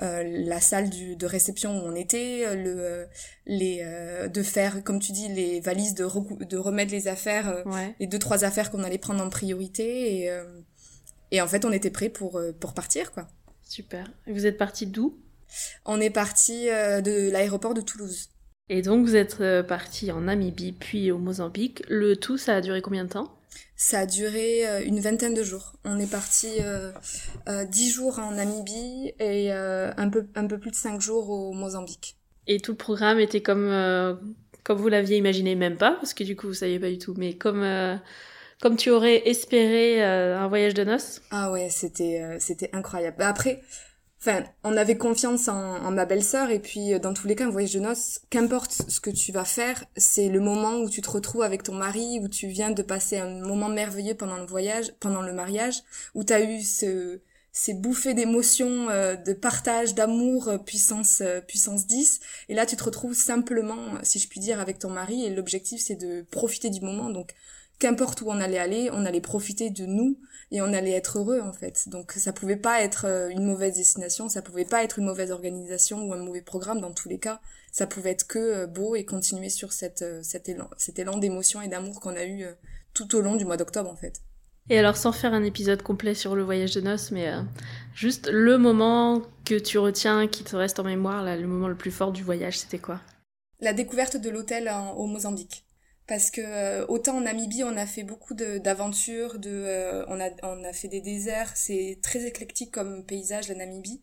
[0.03, 3.05] euh, euh, la salle du, de réception où on était, euh, le, euh,
[3.47, 6.05] les, de faire, comme tu dis, les valises, de,
[6.45, 7.65] de remettre les affaires,
[7.99, 10.43] les deux trois affaires qu'on allait prendre en priorité, et,
[11.31, 13.29] et en fait on était prêt pour pour partir quoi.
[13.63, 14.11] Super.
[14.27, 15.19] Et vous êtes parti d'où?
[15.85, 18.29] On est parti de l'aéroport de Toulouse.
[18.69, 21.83] Et donc vous êtes parti en Namibie puis au Mozambique.
[21.89, 23.38] Le tout, ça a duré combien de temps?
[23.77, 25.73] Ça a duré euh, une vingtaine de jours.
[25.85, 26.91] On est parti euh,
[27.49, 31.53] euh, dix jours en Namibie et un, peu, un peu plus de cinq jours au
[31.53, 32.17] Mozambique.
[32.47, 33.71] Et tout le programme était comme,
[34.65, 37.15] comme vous l'aviez imaginé, même pas, parce que du coup vous saviez pas du tout,
[37.17, 37.65] mais comme,
[38.61, 41.21] comme tu aurais espéré un voyage de noces?
[41.31, 43.23] Ah ouais, c'était c'était incroyable.
[43.23, 43.61] Après,
[44.21, 47.51] Enfin, on avait confiance en, ma belle-sœur et puis euh, dans tous les cas, un
[47.51, 51.11] voyage de noces, qu'importe ce que tu vas faire, c'est le moment où tu te
[51.11, 54.93] retrouves avec ton mari, où tu viens de passer un moment merveilleux pendant le voyage,
[54.99, 55.83] pendant le mariage,
[56.17, 57.21] où tu as eu ce,
[57.53, 62.19] ces bouffées d'émotions, euh, de partage, d'amour, euh, puissance, puissance 10.
[62.49, 65.81] Et là, tu te retrouves simplement, si je puis dire, avec ton mari et l'objectif,
[65.81, 67.11] c'est de profiter du moment.
[67.11, 67.35] Donc,
[67.79, 70.19] qu'importe où on allait aller, on allait profiter de nous
[70.51, 71.89] et on allait être heureux en fait.
[71.89, 75.31] Donc ça pouvait pas être euh, une mauvaise destination, ça pouvait pas être une mauvaise
[75.31, 77.41] organisation ou un mauvais programme dans tous les cas.
[77.71, 81.19] Ça pouvait être que euh, beau et continuer sur cette, euh, cet élan, cet élan
[81.19, 82.47] d'émotion et d'amour qu'on a eu
[82.95, 84.23] tout au long du mois d'octobre en fait.
[84.71, 87.33] Et alors sans faire un épisode complet sur le voyage de noces, mais
[87.95, 91.75] juste le moment que tu retiens, qui te reste en mémoire, là, le moment le
[91.75, 93.01] plus fort du voyage, c'était quoi?
[93.61, 95.65] La découverte de l'hôtel au Mozambique
[96.09, 100.31] parce que euh, autant en Namibie on a fait beaucoup d'aventures, de, euh, on, a,
[100.43, 104.03] on a fait des déserts, c'est très éclectique comme paysage la Namibie.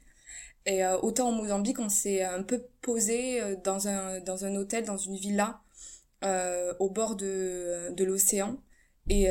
[0.67, 4.85] Et euh, autant en Mozambique on s'est un peu posé dans un, dans un hôtel,
[4.85, 5.61] dans une villa
[6.79, 8.57] au bord de, de l'océan.
[9.09, 9.27] Et,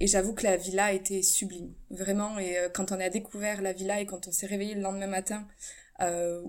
[0.00, 2.38] et j'avoue que la villa était sublime, vraiment.
[2.38, 5.48] Et quand on a découvert la villa et quand on s'est réveillé le lendemain matin,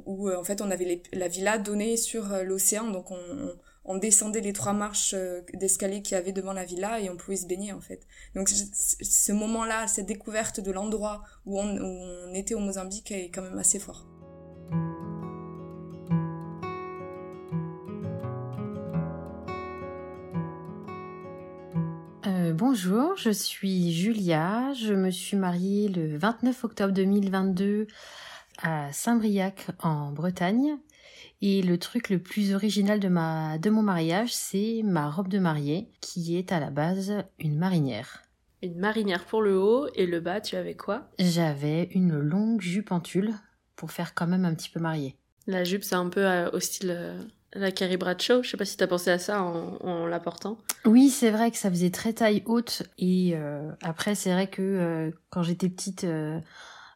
[0.06, 3.56] où en fait on avait la villa donnée sur l'océan, donc on on
[3.95, 7.38] descendait les trois marches euh, d'escalier qu'il y avait devant la villa et on pouvait
[7.38, 8.06] se baigner en fait.
[8.36, 13.58] Donc ce moment-là, cette découverte de l'endroit où on, était au Mozambique est quand même
[13.58, 14.06] assez fort.
[22.28, 24.73] Euh, bonjour, je suis Julia.
[24.73, 27.88] Je me suis mariée le 29 octobre 2022
[28.62, 30.78] à Saint-Briac en Bretagne.
[31.41, 35.39] Et le truc le plus original de, ma, de mon mariage, c'est ma robe de
[35.39, 38.24] mariée, qui est à la base une marinière.
[38.63, 41.10] Une marinière pour le haut, et le bas, tu avais quoi?
[41.20, 43.36] J'avais une longue jupe en tulle,
[43.76, 45.15] pour faire quand même un petit peu mariée.
[45.46, 47.22] La jupe, c'est un peu euh, au style euh,
[47.54, 48.41] la Carrie Bradshaw.
[48.41, 50.58] Je sais pas si t'as pensé à ça en, en la portant.
[50.86, 52.82] Oui, c'est vrai que ça faisait très taille haute.
[52.98, 56.06] Et euh, après, c'est vrai que quand j'étais petite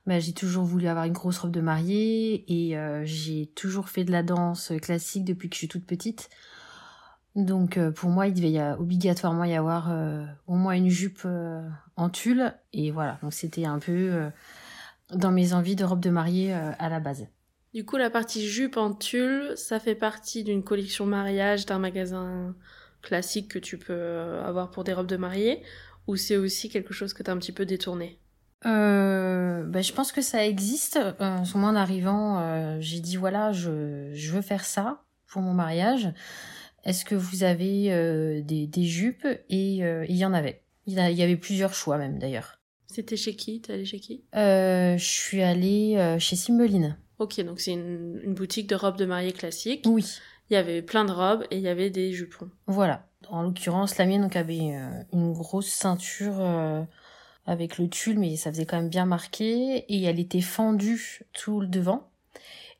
[0.06, 4.12] bah, j'ai toujours voulu avoir une grosse robe de mariée et j'ai toujours fait de
[4.12, 6.30] la danse classique depuis que je suis toute petite.
[7.36, 9.92] Donc pour moi, il devait y obligatoirement y avoir
[10.48, 11.26] au moins une jupe
[11.96, 13.20] en tulle et voilà.
[13.22, 14.30] Donc c'était un peu
[15.14, 17.28] dans mes envies de robe de mariée à la base.
[17.74, 22.54] Du coup, la partie jupe en tulle, ça fait partie d'une collection mariage d'un magasin
[23.02, 25.64] classique que tu peux euh, avoir pour des robes de mariée
[26.08, 28.20] ou c'est aussi quelque chose que tu as un petit peu détourné?
[28.66, 30.98] Euh, ben, je pense que ça existe.
[30.98, 35.04] Euh, en ce moment, en arrivant, euh, j'ai dit voilà, je, je veux faire ça
[35.28, 36.10] pour mon mariage.
[36.84, 39.28] Est-ce que vous avez euh, des, des, jupes?
[39.50, 40.64] Et il y en avait.
[40.88, 42.60] Il y avait plusieurs choix même d'ailleurs.
[42.88, 43.62] C'était chez qui?
[43.62, 44.24] T'es allée chez qui?
[44.34, 46.98] Je suis allée chez Cymbeline.
[47.20, 49.84] Ok, donc c'est une, une, boutique de robes de mariée classique.
[49.86, 50.04] Oui.
[50.50, 52.50] Il y avait plein de robes et il y avait des jupons.
[52.68, 53.08] Voilà.
[53.30, 56.84] En l'occurrence, la mienne donc avait euh, une grosse ceinture euh,
[57.46, 59.86] avec le tulle, mais ça faisait quand même bien marqué.
[59.88, 62.10] Et elle était fendue tout le devant.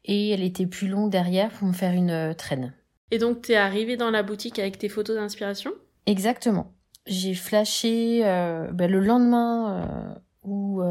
[0.06, 2.74] Et elle était plus longue derrière pour me faire une euh, traîne.
[3.12, 5.72] Et donc, t'es arrivée dans la boutique avec tes photos d'inspiration?
[6.06, 6.72] Exactement.
[7.06, 10.82] J'ai flashé ben, le lendemain où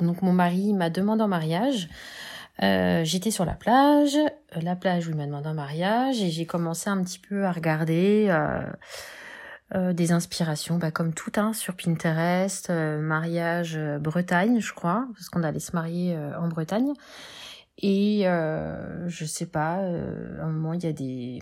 [0.00, 1.88] donc mon mari m'a demandé en mariage.
[2.62, 6.30] Euh, j'étais sur la plage, euh, la plage où il m'a demandé un mariage, et
[6.30, 8.34] j'ai commencé un petit peu à regarder
[9.74, 15.28] euh, euh des inspirations, bah, comme tout, hein, sur Pinterest, mariage Bretagne, je crois, parce
[15.28, 16.92] qu'on allait se marier en Bretagne.
[17.78, 21.40] Et je sais pas, à un moment, il y a des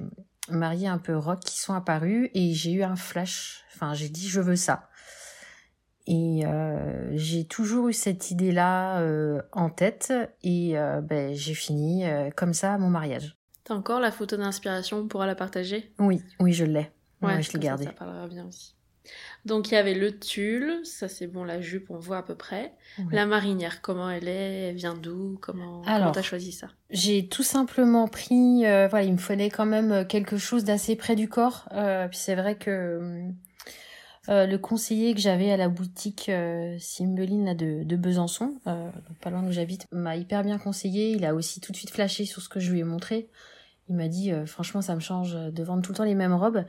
[0.51, 4.29] mariés un peu rock qui sont apparus, et j'ai eu un flash, enfin, j'ai dit,
[4.29, 4.89] je veux ça.
[6.07, 12.07] Et euh, j'ai toujours eu cette idée-là euh, en tête et euh, ben, j'ai fini
[12.07, 13.37] euh, comme ça mon mariage.
[13.65, 15.91] T'as encore la photo d'inspiration, on pourra la partager?
[15.99, 16.91] Oui, oui, je l'ai.
[17.25, 17.85] Ouais, je l'ai gardée.
[17.85, 18.75] Ça, ça, parlera bien aussi.
[19.45, 22.35] Donc il y avait le tulle, ça c'est bon, la jupe on voit à peu
[22.35, 22.73] près.
[22.99, 23.05] Ouais.
[23.13, 26.69] La marinière, comment elle est, elle vient d'où, comment t'as choisi ça?
[26.89, 31.17] J'ai tout simplement pris, euh, voilà, il me fallait quand même quelque chose d'assez près
[31.17, 31.69] du corps.
[31.73, 33.29] Euh, puis c'est vrai que
[34.31, 39.31] euh, le conseiller que j'avais à la boutique euh, Cymbeline de, de Besançon, euh, pas
[39.31, 41.11] loin où j'habite, m'a hyper bien conseillé.
[41.11, 43.29] Il a aussi tout de suite flashé sur ce que je lui ai montré.
[43.89, 46.35] Il m'a dit euh, franchement ça me change de vendre tout le temps les mêmes
[46.35, 46.65] robes.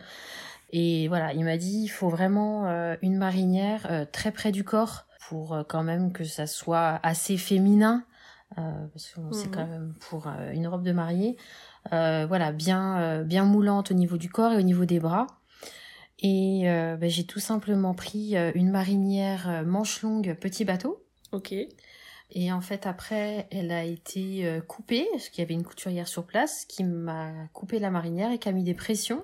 [0.71, 5.05] Et voilà, il m'a dit il faut vraiment euh, une marinière très près du corps
[5.27, 8.03] pour quand même que ça soit assez féminin.
[8.55, 9.33] parce que mmh.
[9.33, 11.37] c'est quand même pour une robe de mariée.
[11.91, 15.27] voilà, bien bien moulante au niveau du corps et au niveau des bras.
[16.19, 21.03] Et euh, bah, j'ai tout simplement pris euh, une marinière euh, manche longue petit bateau.
[21.31, 21.53] Ok.
[22.31, 26.07] Et en fait, après, elle a été euh, coupée, parce qu'il y avait une couturière
[26.07, 29.23] sur place qui m'a coupé la marinière et qui a mis des pressions,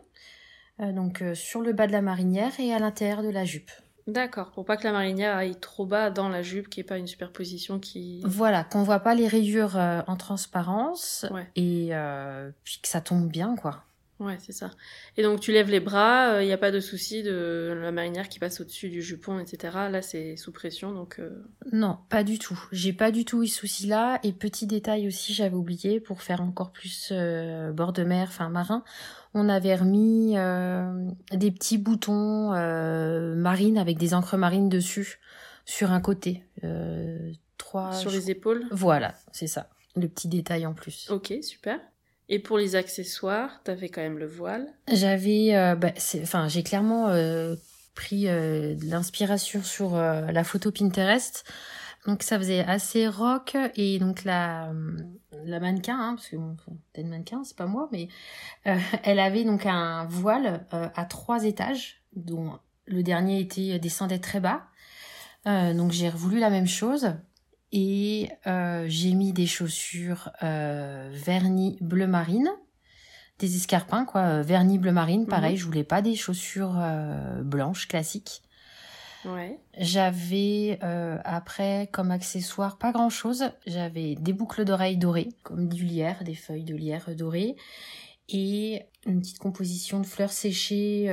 [0.80, 3.72] euh, donc sur le bas de la marinière et à l'intérieur de la jupe.
[4.08, 6.90] D'accord, pour pas que la marinière aille trop bas dans la jupe, qu'il n'y ait
[6.90, 8.22] pas une superposition qui...
[8.26, 11.48] Voilà, qu'on voit pas les rayures en transparence, ouais.
[11.56, 11.92] et
[12.64, 13.84] puis que ça tombe bien, quoi.
[14.22, 14.70] Ouais, c'est ça.
[15.18, 17.92] Et donc tu lèves les bras, il euh, n'y a pas de souci de la
[17.92, 19.74] marinière qui passe au-dessus du jupon, etc.
[19.90, 21.20] Là, c'est sous pression, donc...
[21.20, 21.44] Euh...
[21.72, 22.64] Non, pas du tout.
[22.72, 24.20] J'ai pas du tout eu ce souci-là.
[24.22, 28.50] Et petit détail aussi, j'avais oublié, pour faire encore plus euh, bord de mer, enfin
[28.50, 28.84] marin,
[29.34, 30.36] on avait remis
[31.32, 32.52] des petits boutons
[33.36, 35.20] marines avec des encres marines dessus,
[35.66, 36.44] sur un côté.
[37.58, 37.94] trois...
[37.94, 39.70] Sur les épaules Voilà, c'est ça.
[39.96, 41.10] Le petit détail en plus.
[41.10, 41.80] Ok, super.
[42.34, 44.66] Et pour les accessoires, t'avais quand même le voile.
[44.90, 45.92] J'avais, euh, bah,
[46.22, 47.58] enfin, j'ai clairement euh,
[47.94, 51.44] pris euh, l'inspiration sur euh, la photo Pinterest.
[52.08, 54.74] Donc ça faisait assez rock et donc la
[55.44, 56.56] la mannequin, hein, parce que bon,
[56.94, 58.08] t'es une mannequin, c'est pas moi, mais
[59.04, 64.64] elle avait donc un voile à trois étages, dont le dernier était descendait très bas.
[65.46, 67.14] donc j'ai voulu la même chose
[67.72, 72.50] et euh, j'ai mis des chaussures euh, vernis bleu marine,
[73.40, 75.26] des escarpins quoi, euh, vernis bleu marine.
[75.26, 75.58] Pareil, mmh.
[75.58, 78.42] je voulais pas des chaussures euh, blanches classiques.
[79.24, 79.60] Ouais.
[79.78, 83.52] J'avais après comme accessoire pas grand chose.
[83.68, 87.56] J'avais des boucles d'oreilles dorées, comme du lierre, des feuilles de lierre dorées,
[88.30, 91.06] et une petite composition de fleurs séchées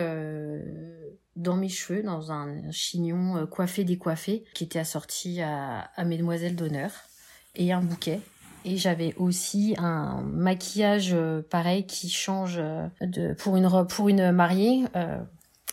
[1.38, 6.57] dans mes cheveux, dans un chignon euh, coiffé décoiffé, qui était assorti à, à Mesdemoiselles
[6.57, 6.90] d'honneur,
[7.55, 8.20] et un bouquet.
[8.64, 14.09] Et j'avais aussi un maquillage euh, pareil qui change euh, de pour une robe pour
[14.09, 14.85] une mariée.
[14.96, 15.18] Euh,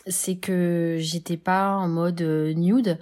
[0.06, 2.98] c'est que j'étais pas en mode nude.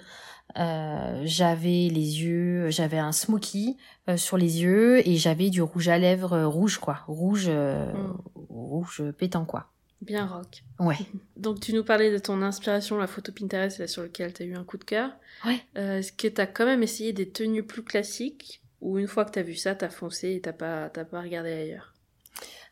[0.57, 3.77] Euh, j'avais les yeux, j'avais un smoky
[4.09, 8.17] euh, sur les yeux et j'avais du rouge à lèvres rouge quoi, rouge, mm.
[8.49, 9.67] rouge pétant quoi.
[10.01, 10.63] Bien rock.
[10.79, 10.97] Ouais.
[11.37, 14.55] Donc tu nous parlais de ton inspiration, la photo Pinterest sur laquelle tu as eu
[14.55, 15.11] un coup de cœur.
[15.45, 15.59] Ouais.
[15.77, 19.25] Euh, Est-ce que tu as quand même essayé des tenues plus classiques ou une fois
[19.25, 21.93] que tu as vu ça, tu as foncé et t'as pas, pas regardé ailleurs?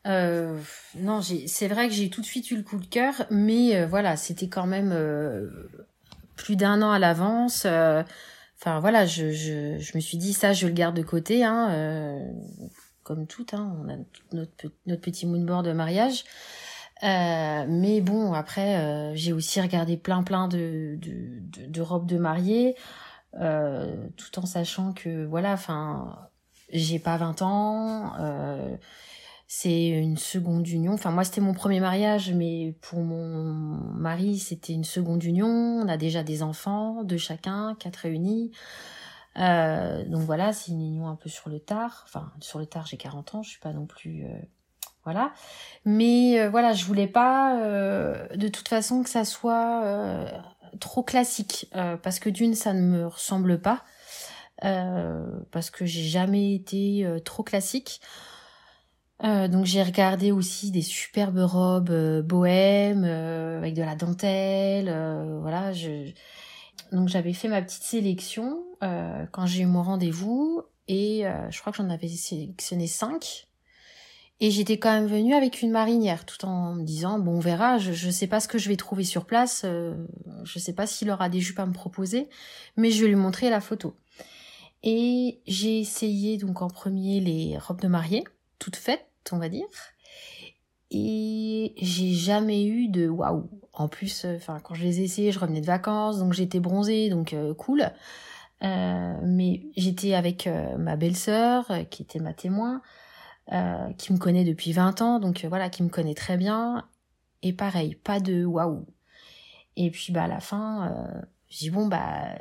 [0.05, 0.59] Euh,
[0.95, 3.88] non, c'est vrai que j'ai tout de suite eu le coup de cœur, mais euh,
[3.88, 4.93] voilà, c'était quand même
[6.36, 7.65] plus d'un an à l'avance.
[7.65, 12.19] Enfin voilà, je, je, je, me suis dit ça, je le garde de côté, hein,
[13.03, 13.95] comme tout, hein, on a
[14.33, 16.25] notre, notre petit moonboard de mariage.
[17.03, 22.75] Euh, mais bon, après, euh, j'ai aussi regardé plein plein de, de, robes de mariée,
[23.39, 26.29] euh, tout en sachant que, voilà, enfin,
[26.71, 28.13] j'ai pas 20 ans,
[29.47, 30.93] c'est une seconde union.
[30.93, 33.53] Enfin, moi, c'était mon premier mariage, mais pour mon
[33.93, 35.47] mari, c'était une seconde union.
[35.47, 38.51] On a déjà des enfants, de chacun, quatre réunis.
[39.35, 42.03] Donc voilà, c'est une union un peu sur le tard.
[42.07, 44.25] Enfin, sur le tard, j'ai 40 ans, je suis pas non plus...
[45.05, 45.33] Voilà.
[45.85, 50.31] Mais euh, voilà, je voulais pas euh, de toute façon que ça soit euh,
[50.79, 51.69] trop classique
[52.01, 53.83] parce que d'une ça ne me ressemble pas
[55.51, 58.01] parce que j'ai jamais été trop classique.
[59.21, 64.85] donc j'ai regardé aussi des superbes robes bohèmes avec de la dentelle,
[65.41, 65.71] voilà.
[66.91, 68.63] Donc j'avais fait ma petite sélection
[69.31, 73.47] quand j'ai eu mon rendez-vous et je crois que j'en avais sélectionné cinq.
[74.39, 77.77] Et j'étais quand même venue avec une marinière, tout en me disant bon, on verra.
[77.77, 79.61] Je, je sais pas ce que je vais trouver sur place.
[79.63, 79.95] Euh,
[80.43, 82.27] je sais pas s'il aura des jupes à me proposer,
[82.75, 83.95] mais je vais lui montrer la photo.
[84.83, 88.25] Et j'ai essayé donc en premier les robes de mariée,
[88.59, 89.65] toutes faites, on va dire.
[90.91, 93.49] Et j'ai jamais eu de waouh.
[93.73, 97.09] En plus, enfin quand je les ai essayées, je revenais de vacances, donc j'étais bronzée,
[97.09, 97.89] donc euh, cool.
[98.63, 102.81] Euh, mais j'étais avec euh, ma belle-sœur, qui était ma témoin.
[103.51, 106.86] Euh, qui me connaît depuis 20 ans, donc euh, voilà, qui me connaît très bien.
[107.41, 108.86] Et pareil, pas de waouh.
[109.75, 112.38] Et puis bah à la fin, euh, je dis bon bah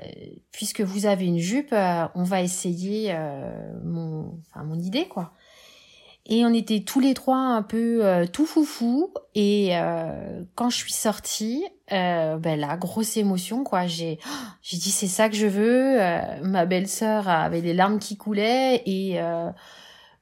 [0.53, 3.12] puisque vous avez une jupe, euh, on va essayer
[3.83, 5.33] mon, enfin mon idée quoi.
[6.25, 9.12] Et on était tous les trois un peu tout foufou.
[9.35, 9.73] Et
[10.55, 13.88] quand je suis sortie, ben là grosse émotion quoi.
[13.88, 14.21] J'ai
[14.62, 15.99] j'ai dit c'est ça que je veux.
[16.47, 19.21] ma belle-sœur avait des larmes qui coulaient et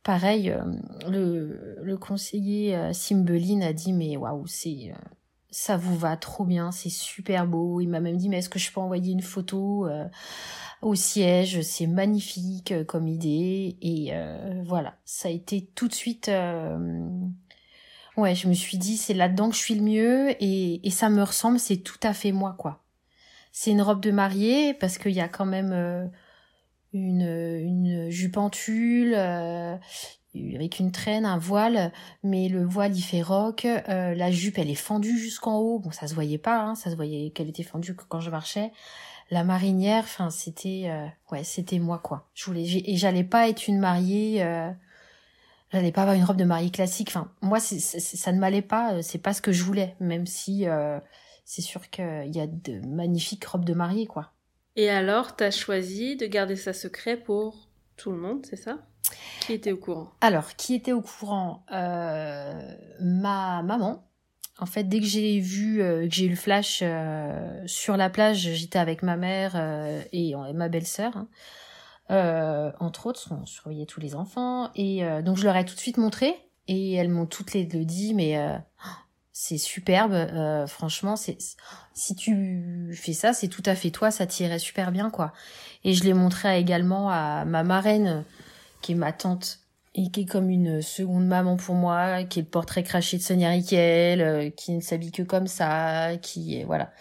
[0.03, 0.63] pareil, euh,
[1.09, 5.09] le, le conseiller euh, Simbeline a dit mais waouh, c'est euh,
[5.51, 7.81] ça vous va trop bien, c'est super beau.
[7.81, 9.89] Il m'a même dit mais est-ce que je peux envoyer une photo
[10.81, 11.63] au siège?
[11.63, 14.13] C'est magnifique comme idée et
[14.65, 16.31] voilà, ça a été tout de suite.
[18.17, 21.11] Ouais, je me suis dit c'est là-dedans que je suis le mieux et, et ça
[21.11, 22.85] me ressemble, c'est tout à fait moi quoi.
[23.51, 26.13] C'est une robe de mariée parce qu'il y a quand même
[26.93, 29.77] une, une jupe en tulle, euh,
[30.35, 34.71] avec une traîne, un voile, mais le voile il fait rock, euh, la jupe elle
[34.71, 37.63] est fendue jusqu'en haut, bon ça se voyait pas, hein, ça se voyait qu'elle était
[37.63, 38.73] fendue quand je marchais.
[39.31, 42.29] La marinière, enfin c'était, euh, ouais c'était moi quoi.
[42.35, 44.71] Je voulais et j'allais pas être une mariée, euh,
[45.73, 47.09] j'allais pas avoir une robe de mariée classique.
[47.11, 50.67] Enfin moi ça ne m'allait pas, c'est pas ce que je voulais, même si
[51.45, 54.33] c'est sûr qu'il y a de magnifiques robes de mariée quoi.
[54.77, 58.79] Et alors, tu as choisi de garder ça secret pour tout le monde, c'est ça?
[59.41, 60.11] Qui était au courant?
[60.21, 61.65] Alors, qui était au courant?
[61.73, 64.07] Euh, Ma maman.
[64.59, 68.11] En fait, dès que j'ai vu, euh, que j'ai eu le flash euh, sur la
[68.11, 69.57] plage, j'étais avec ma mère
[70.13, 71.13] et ma belle-sœur.
[71.17, 72.73] Hein.
[72.79, 74.71] Entre autres, on surveillait tous les enfants.
[74.75, 76.35] Et donc, je leur ai tout de suite montré.
[76.69, 78.39] Et elles m'ont toutes les deux dit, mais
[79.33, 80.13] c'est superbe.
[80.13, 81.39] Euh, franchement, c'est
[81.95, 85.33] si tu fais ça, c'est tout à fait toi, ça t'irait super bien, quoi.
[85.85, 88.25] Et je l'ai montré également à ma marraine,
[88.83, 89.61] qui est ma tante
[89.95, 93.23] et qui est comme une seconde maman pour moi, qui est le portrait craché de
[93.23, 96.93] Sonia Riquel, euh, qui ne s'habille que comme ça, qui est voilà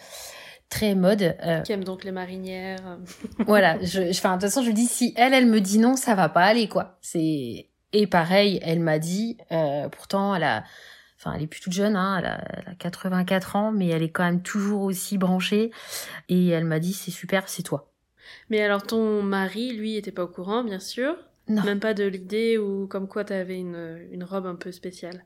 [0.70, 1.36] très mode.
[1.44, 1.62] Euh...
[1.62, 2.98] Qui aime donc les marinières.
[3.46, 6.14] voilà, je, enfin de toute façon, je dis si elle, elle me dit non, ça
[6.14, 6.98] va pas aller, quoi.
[7.00, 10.64] C'est et pareil, elle m'a dit, euh, pourtant, elle a
[11.20, 14.02] Enfin, elle est plus toute jeune, hein, elle, a, elle a 84 ans, mais elle
[14.02, 15.70] est quand même toujours aussi branchée.
[16.30, 17.92] Et elle m'a dit, c'est super, c'est toi.
[18.48, 21.14] Mais alors, ton mari, lui, était pas au courant, bien sûr
[21.46, 21.62] Non.
[21.62, 25.24] Même pas de l'idée ou comme quoi t'avais une, une robe un peu spéciale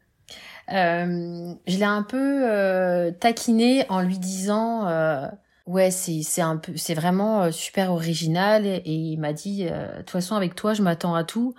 [0.73, 4.89] euh, Je l'ai un peu euh, taquiné en lui disant...
[4.89, 5.29] Euh,
[5.67, 9.65] ouais, c'est c'est un peu c'est vraiment euh, super original et, et il m'a dit
[9.65, 11.55] de toute façon avec toi je m'attends à tout.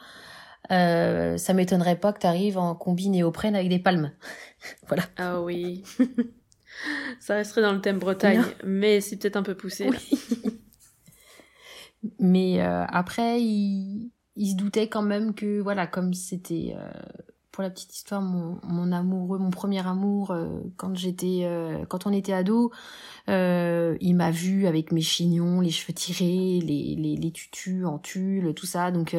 [0.72, 4.12] Euh, ça m'étonnerait pas que tu arrives en combi néoprène avec des palmes.
[4.88, 5.04] voilà.
[5.18, 5.84] Ah oui.
[7.20, 8.48] ça resterait dans le thème Bretagne, non.
[8.64, 9.90] mais c'est peut-être un peu poussé.
[9.90, 10.60] Oui.
[12.20, 16.90] mais euh, après, il, il, se doutait quand même que, voilà, comme c'était euh,
[17.56, 22.06] pour la petite histoire, mon, mon amoureux, mon premier amour, euh, quand j'étais, euh, quand
[22.06, 22.72] on était ado,
[23.30, 27.98] euh, il m'a vu avec mes chignons, les cheveux tirés, les, les, les tutus en
[27.98, 28.92] tulle, tout ça.
[28.92, 29.16] Donc,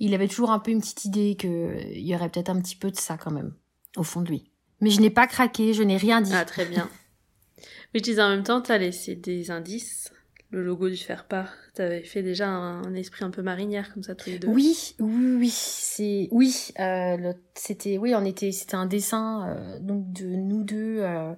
[0.00, 2.76] il avait toujours un peu une petite idée que il y aurait peut-être un petit
[2.76, 3.54] peu de ça quand même
[3.96, 4.50] au fond de lui.
[4.80, 6.32] Mais je n'ai pas craqué, je n'ai rien dit.
[6.34, 6.88] Ah très bien.
[7.94, 10.12] Mais je disais en même temps, t'as laissé des indices
[10.54, 11.52] le logo du faire-part.
[11.74, 14.48] T'avais fait déjà un, esprit un peu marinière comme ça tous les deux.
[14.48, 16.68] Oui, oui, oui, c'est oui.
[16.78, 21.32] Euh, c'était oui, on était, c'était un dessin euh, donc de nous deux euh,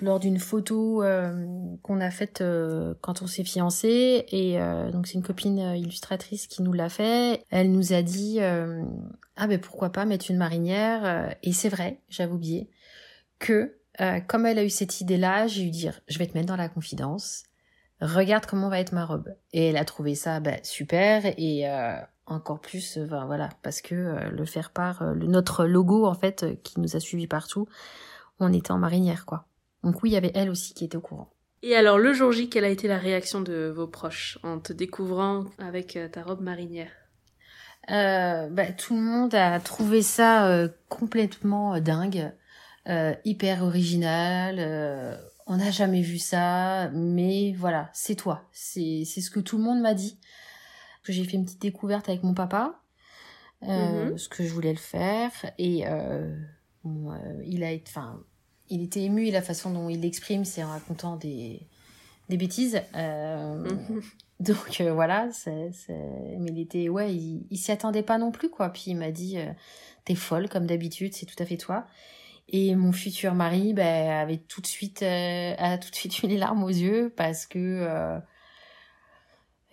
[0.00, 1.02] lors d'une photo
[1.82, 2.42] qu'on a faite
[3.00, 4.58] quand on s'est fiancés et
[4.92, 7.44] donc c'est une copine illustratrice qui nous l'a fait.
[7.50, 12.32] Elle nous a dit ah ben pourquoi pas mettre une marinière et c'est vrai, j'avais
[12.32, 12.68] oublié
[13.38, 13.76] que
[14.26, 16.68] comme elle a eu cette idée-là, j'ai eu dire je vais te mettre dans la
[16.68, 17.44] confidence
[18.00, 19.34] regarde comment va être ma robe.
[19.52, 23.94] Et elle a trouvé ça bah, super et euh, encore plus, euh, voilà, parce que
[23.94, 27.66] euh, le faire part, notre logo en fait, qui nous a suivis partout,
[28.38, 29.46] on était en marinière quoi.
[29.82, 31.30] Donc oui, il y avait elle aussi qui était au courant.
[31.62, 34.72] Et alors le jour J, quelle a été la réaction de vos proches en te
[34.72, 36.90] découvrant avec ta robe marinière?
[37.88, 42.32] Bah, Tout le monde a trouvé ça complètement dingue,
[43.24, 48.48] hyper original on n'a jamais vu ça, mais voilà, c'est toi.
[48.52, 50.18] C'est ce que tout le monde m'a dit.
[51.04, 52.82] J'ai fait une petite découverte avec mon papa,
[53.62, 54.18] euh, mhm.
[54.18, 56.36] ce que je voulais le faire, et euh,
[56.84, 58.24] euh, il a été, enfin,
[58.70, 61.60] il était ému et la façon dont il l'exprime, c'est en racontant des
[62.28, 62.82] des bêtises.
[62.94, 64.02] Mhm.
[64.40, 65.70] Donc voilà, c'est,
[66.38, 68.68] mais il était, ouais, il, il s'y attendait pas non plus quoi.
[68.68, 69.38] Puis il m'a dit,
[70.04, 71.86] t'es folle comme d'habitude, c'est tout à fait toi.
[72.48, 76.28] Et mon futur mari ben, avait tout de suite, euh, a tout de suite eu
[76.28, 78.18] les larmes aux yeux parce que euh,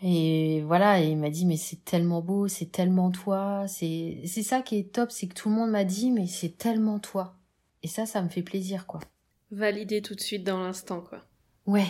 [0.01, 4.61] et voilà, il m'a dit mais c'est tellement beau, c'est tellement toi, c'est c'est ça
[4.61, 7.35] qui est top, c'est que tout le monde m'a dit mais c'est tellement toi.
[7.84, 8.99] Et ça, ça me fait plaisir quoi.
[9.51, 11.23] Valider tout de suite dans l'instant quoi.
[11.65, 11.88] Ouais.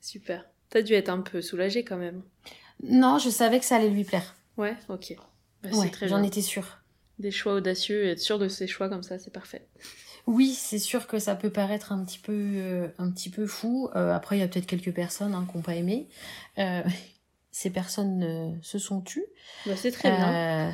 [0.00, 0.44] Super.
[0.70, 2.22] T'as dû être un peu soulagée quand même.
[2.82, 4.34] Non, je savais que ça allait lui plaire.
[4.56, 5.14] Ouais, ok.
[5.62, 6.78] Bah, ouais, j'en étais sûre.
[7.18, 9.66] Des choix audacieux et être sûr de ses choix comme ça, c'est parfait.
[10.26, 13.90] Oui, c'est sûr que ça peut paraître un petit peu, euh, un petit peu fou.
[13.96, 16.08] Euh, après, il y a peut-être quelques personnes hein, qui n'ont pas aimé.
[16.58, 16.82] Euh,
[17.50, 19.26] ces personnes se sont tues.
[19.66, 20.72] Bah, c'est très bien.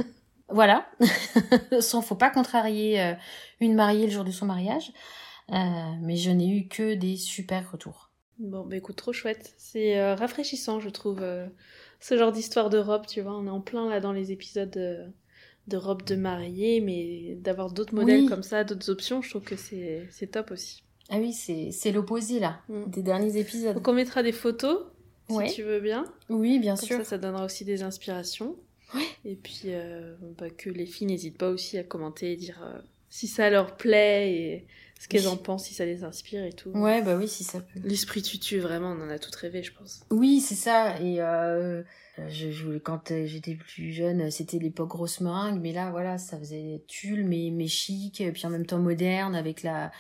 [0.49, 0.88] Voilà.
[1.80, 3.14] Sans, faut pas contrarier
[3.61, 4.92] une mariée le jour de son mariage.
[5.51, 8.11] mais je n'ai eu que des super retours.
[8.38, 9.55] Bon, bah écoute, trop chouette.
[9.59, 11.24] C'est rafraîchissant, je trouve,
[12.01, 13.36] ce genre d'histoire d'Europe, tu vois.
[13.36, 15.12] On est en plein là dans les épisodes
[15.68, 19.57] de robe de mariée, mais d'avoir d'autres modèles comme ça, d'autres options, je trouve que
[19.57, 20.82] c'est top aussi.
[21.11, 22.90] Ah oui, c'est l'opposé là, mm.
[22.90, 23.74] des derniers épisodes.
[23.74, 24.86] Donc on mettra des photos,
[25.28, 26.05] si tu veux bien.
[26.28, 26.99] Oui, bien sûr.
[26.99, 28.57] Ça, ça donnera aussi des inspirations.
[29.24, 32.80] Et puis, euh, bah, que les filles n'hésitent pas aussi à commenter et dire euh,
[33.11, 34.66] si ça leur plaît et
[34.99, 36.70] ce qu'elles en pensent, si ça les inspire et tout.
[36.70, 37.80] Ouais, bah oui, si ça peut.
[37.84, 40.01] L'esprit tutu, vraiment, on en a toutes rêvé, je pense.
[40.11, 41.01] Oui, c'est ça.
[41.01, 41.82] Et euh,
[42.28, 46.82] je, je, quand j'étais plus jeune, c'était l'époque grosse meringue, mais là, voilà, ça faisait
[46.89, 49.93] tulle, mais, mais chic, puis en même temps moderne, avec la,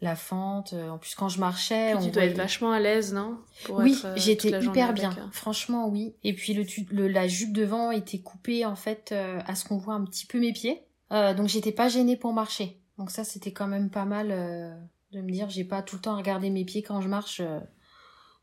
[0.00, 0.74] la fente.
[0.74, 3.38] En plus, quand je marchais, on tu dois être vachement à l'aise, non?
[3.70, 5.10] Oui, euh, j'étais hyper bien.
[5.10, 5.30] Hein.
[5.32, 6.14] Franchement, oui.
[6.22, 9.94] Et puis le, le, la jupe devant était coupée en fait à ce qu'on voit
[9.94, 12.80] un petit peu mes pieds, donc j'étais pas gênée pour marcher.
[12.98, 14.72] Donc ça, c'était quand même pas mal euh,
[15.12, 17.40] de me dire, j'ai pas tout le temps à regarder mes pieds quand je marche.
[17.40, 17.60] Euh,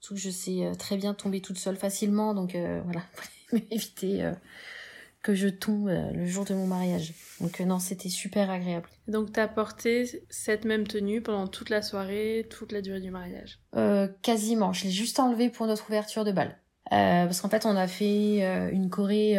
[0.10, 3.04] que je sais euh, très bien tomber toute seule facilement, donc euh, voilà,
[3.72, 4.32] éviter
[5.22, 7.14] que je tombe le jour de mon mariage.
[7.40, 8.88] Donc non, c'était super agréable.
[9.08, 13.60] Donc t'as porté cette même tenue pendant toute la soirée, toute la durée du mariage?
[14.22, 14.74] Quasiment.
[14.74, 16.58] Je l'ai juste enlevée pour notre ouverture de bal.
[16.90, 19.36] parce qu'en fait, on a fait une choré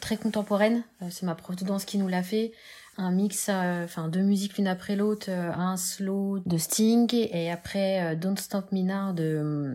[0.00, 0.82] très contemporaine.
[1.10, 2.52] c'est ma prof de danse qui nous l'a fait
[2.96, 7.50] un mix, euh, enfin deux musiques l'une après l'autre, euh, un slow de Sting et
[7.50, 9.74] après euh, Don't Stop Me Now de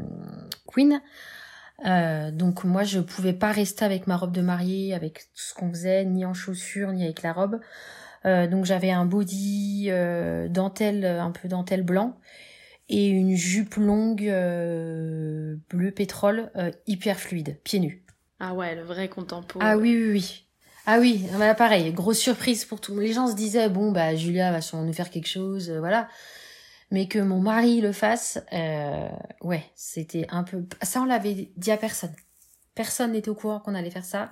[0.68, 1.02] Queen.
[1.84, 5.70] Donc moi je pouvais pas rester avec ma robe de mariée, avec tout ce qu'on
[5.70, 7.60] faisait, ni en chaussures, ni avec la robe.
[8.26, 9.90] donc j'avais un body
[10.50, 12.18] dentelle, un peu dentelle blanc
[12.90, 14.26] et une jupe longue
[15.70, 16.52] bleu pétrole
[16.88, 18.06] hyper fluide, pieds nus.
[18.40, 19.66] Ah ouais, le vrai contemporain.
[19.66, 20.46] Ah oui oui oui.
[20.86, 22.98] Ah oui, bah pareil, grosse surprise pour tout.
[22.98, 26.08] Les gens se disaient bon bah Julia va sûrement nous faire quelque chose, euh, voilà.
[26.92, 29.10] Mais que mon mari le fasse, euh,
[29.42, 30.66] ouais, c'était un peu.
[30.82, 32.14] Ça on l'avait dit à personne.
[32.74, 34.32] Personne n'était au courant qu'on allait faire ça.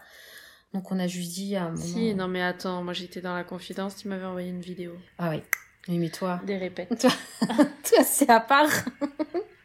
[0.73, 1.83] Donc on a juste dit à un moment.
[1.83, 4.93] Si, non mais attends, moi j'étais dans la confidence, tu m'avais envoyé une vidéo.
[5.17, 5.43] Ah oui.
[5.87, 6.41] Oui, mais toi.
[6.45, 6.89] Des répètes.
[6.99, 8.69] Toi, toi c'est à part.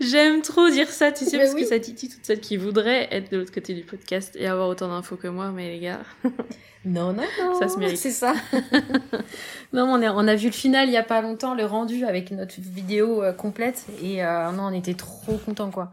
[0.00, 3.30] J'aime trop dire ça, tu sais, parce que ça titille toutes celles qui voudraient être
[3.32, 6.00] de l'autre côté du podcast et avoir autant d'infos que moi, mais les gars.
[6.84, 7.58] non, non, non.
[7.58, 7.96] Ça se mérite.
[7.96, 8.34] C'est ça.
[9.72, 12.04] non, on a, on a vu le final il y a pas longtemps, le rendu
[12.04, 15.92] avec notre vidéo euh, complète et euh, non, on était trop contents, quoi.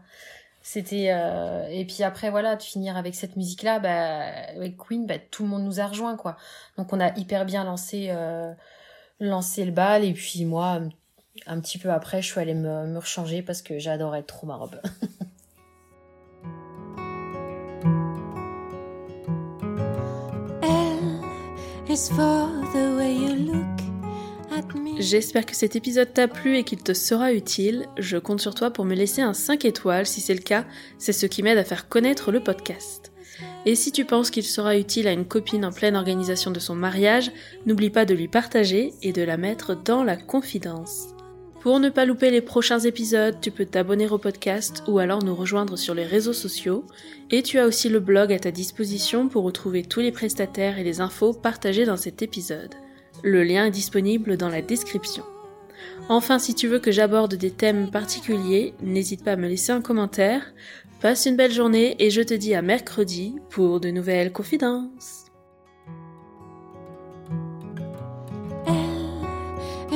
[0.62, 5.06] C'était euh, et puis après voilà de finir avec cette musique là bah avec Queen
[5.06, 6.36] bah tout le monde nous a rejoint quoi
[6.76, 8.12] donc on a hyper bien lancé
[9.20, 10.82] lancé le bal et puis moi
[11.46, 14.56] un petit peu après, je suis allée me, me rechanger parce que j'adorais trop ma
[14.56, 14.80] robe.
[24.98, 27.86] J'espère que cet épisode t'a plu et qu'il te sera utile.
[27.98, 30.06] Je compte sur toi pour me laisser un 5 étoiles.
[30.06, 30.64] Si c'est le cas,
[30.98, 33.12] c'est ce qui m'aide à faire connaître le podcast.
[33.66, 36.74] Et si tu penses qu'il sera utile à une copine en pleine organisation de son
[36.74, 37.32] mariage,
[37.66, 41.08] n'oublie pas de lui partager et de la mettre dans la confidence.
[41.60, 45.34] Pour ne pas louper les prochains épisodes, tu peux t'abonner au podcast ou alors nous
[45.34, 46.86] rejoindre sur les réseaux sociaux.
[47.30, 50.84] Et tu as aussi le blog à ta disposition pour retrouver tous les prestataires et
[50.84, 52.74] les infos partagées dans cet épisode.
[53.22, 55.22] Le lien est disponible dans la description.
[56.08, 59.82] Enfin, si tu veux que j'aborde des thèmes particuliers, n'hésite pas à me laisser un
[59.82, 60.54] commentaire.
[61.02, 65.29] Passe une belle journée et je te dis à mercredi pour de nouvelles confidences.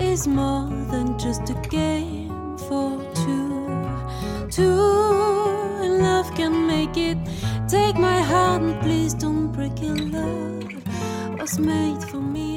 [0.00, 3.48] is more than just a game for two.
[4.50, 5.48] Two
[6.04, 7.18] love can make it.
[7.68, 9.98] Take my heart and please don't break it.
[10.12, 12.47] Love was made for me.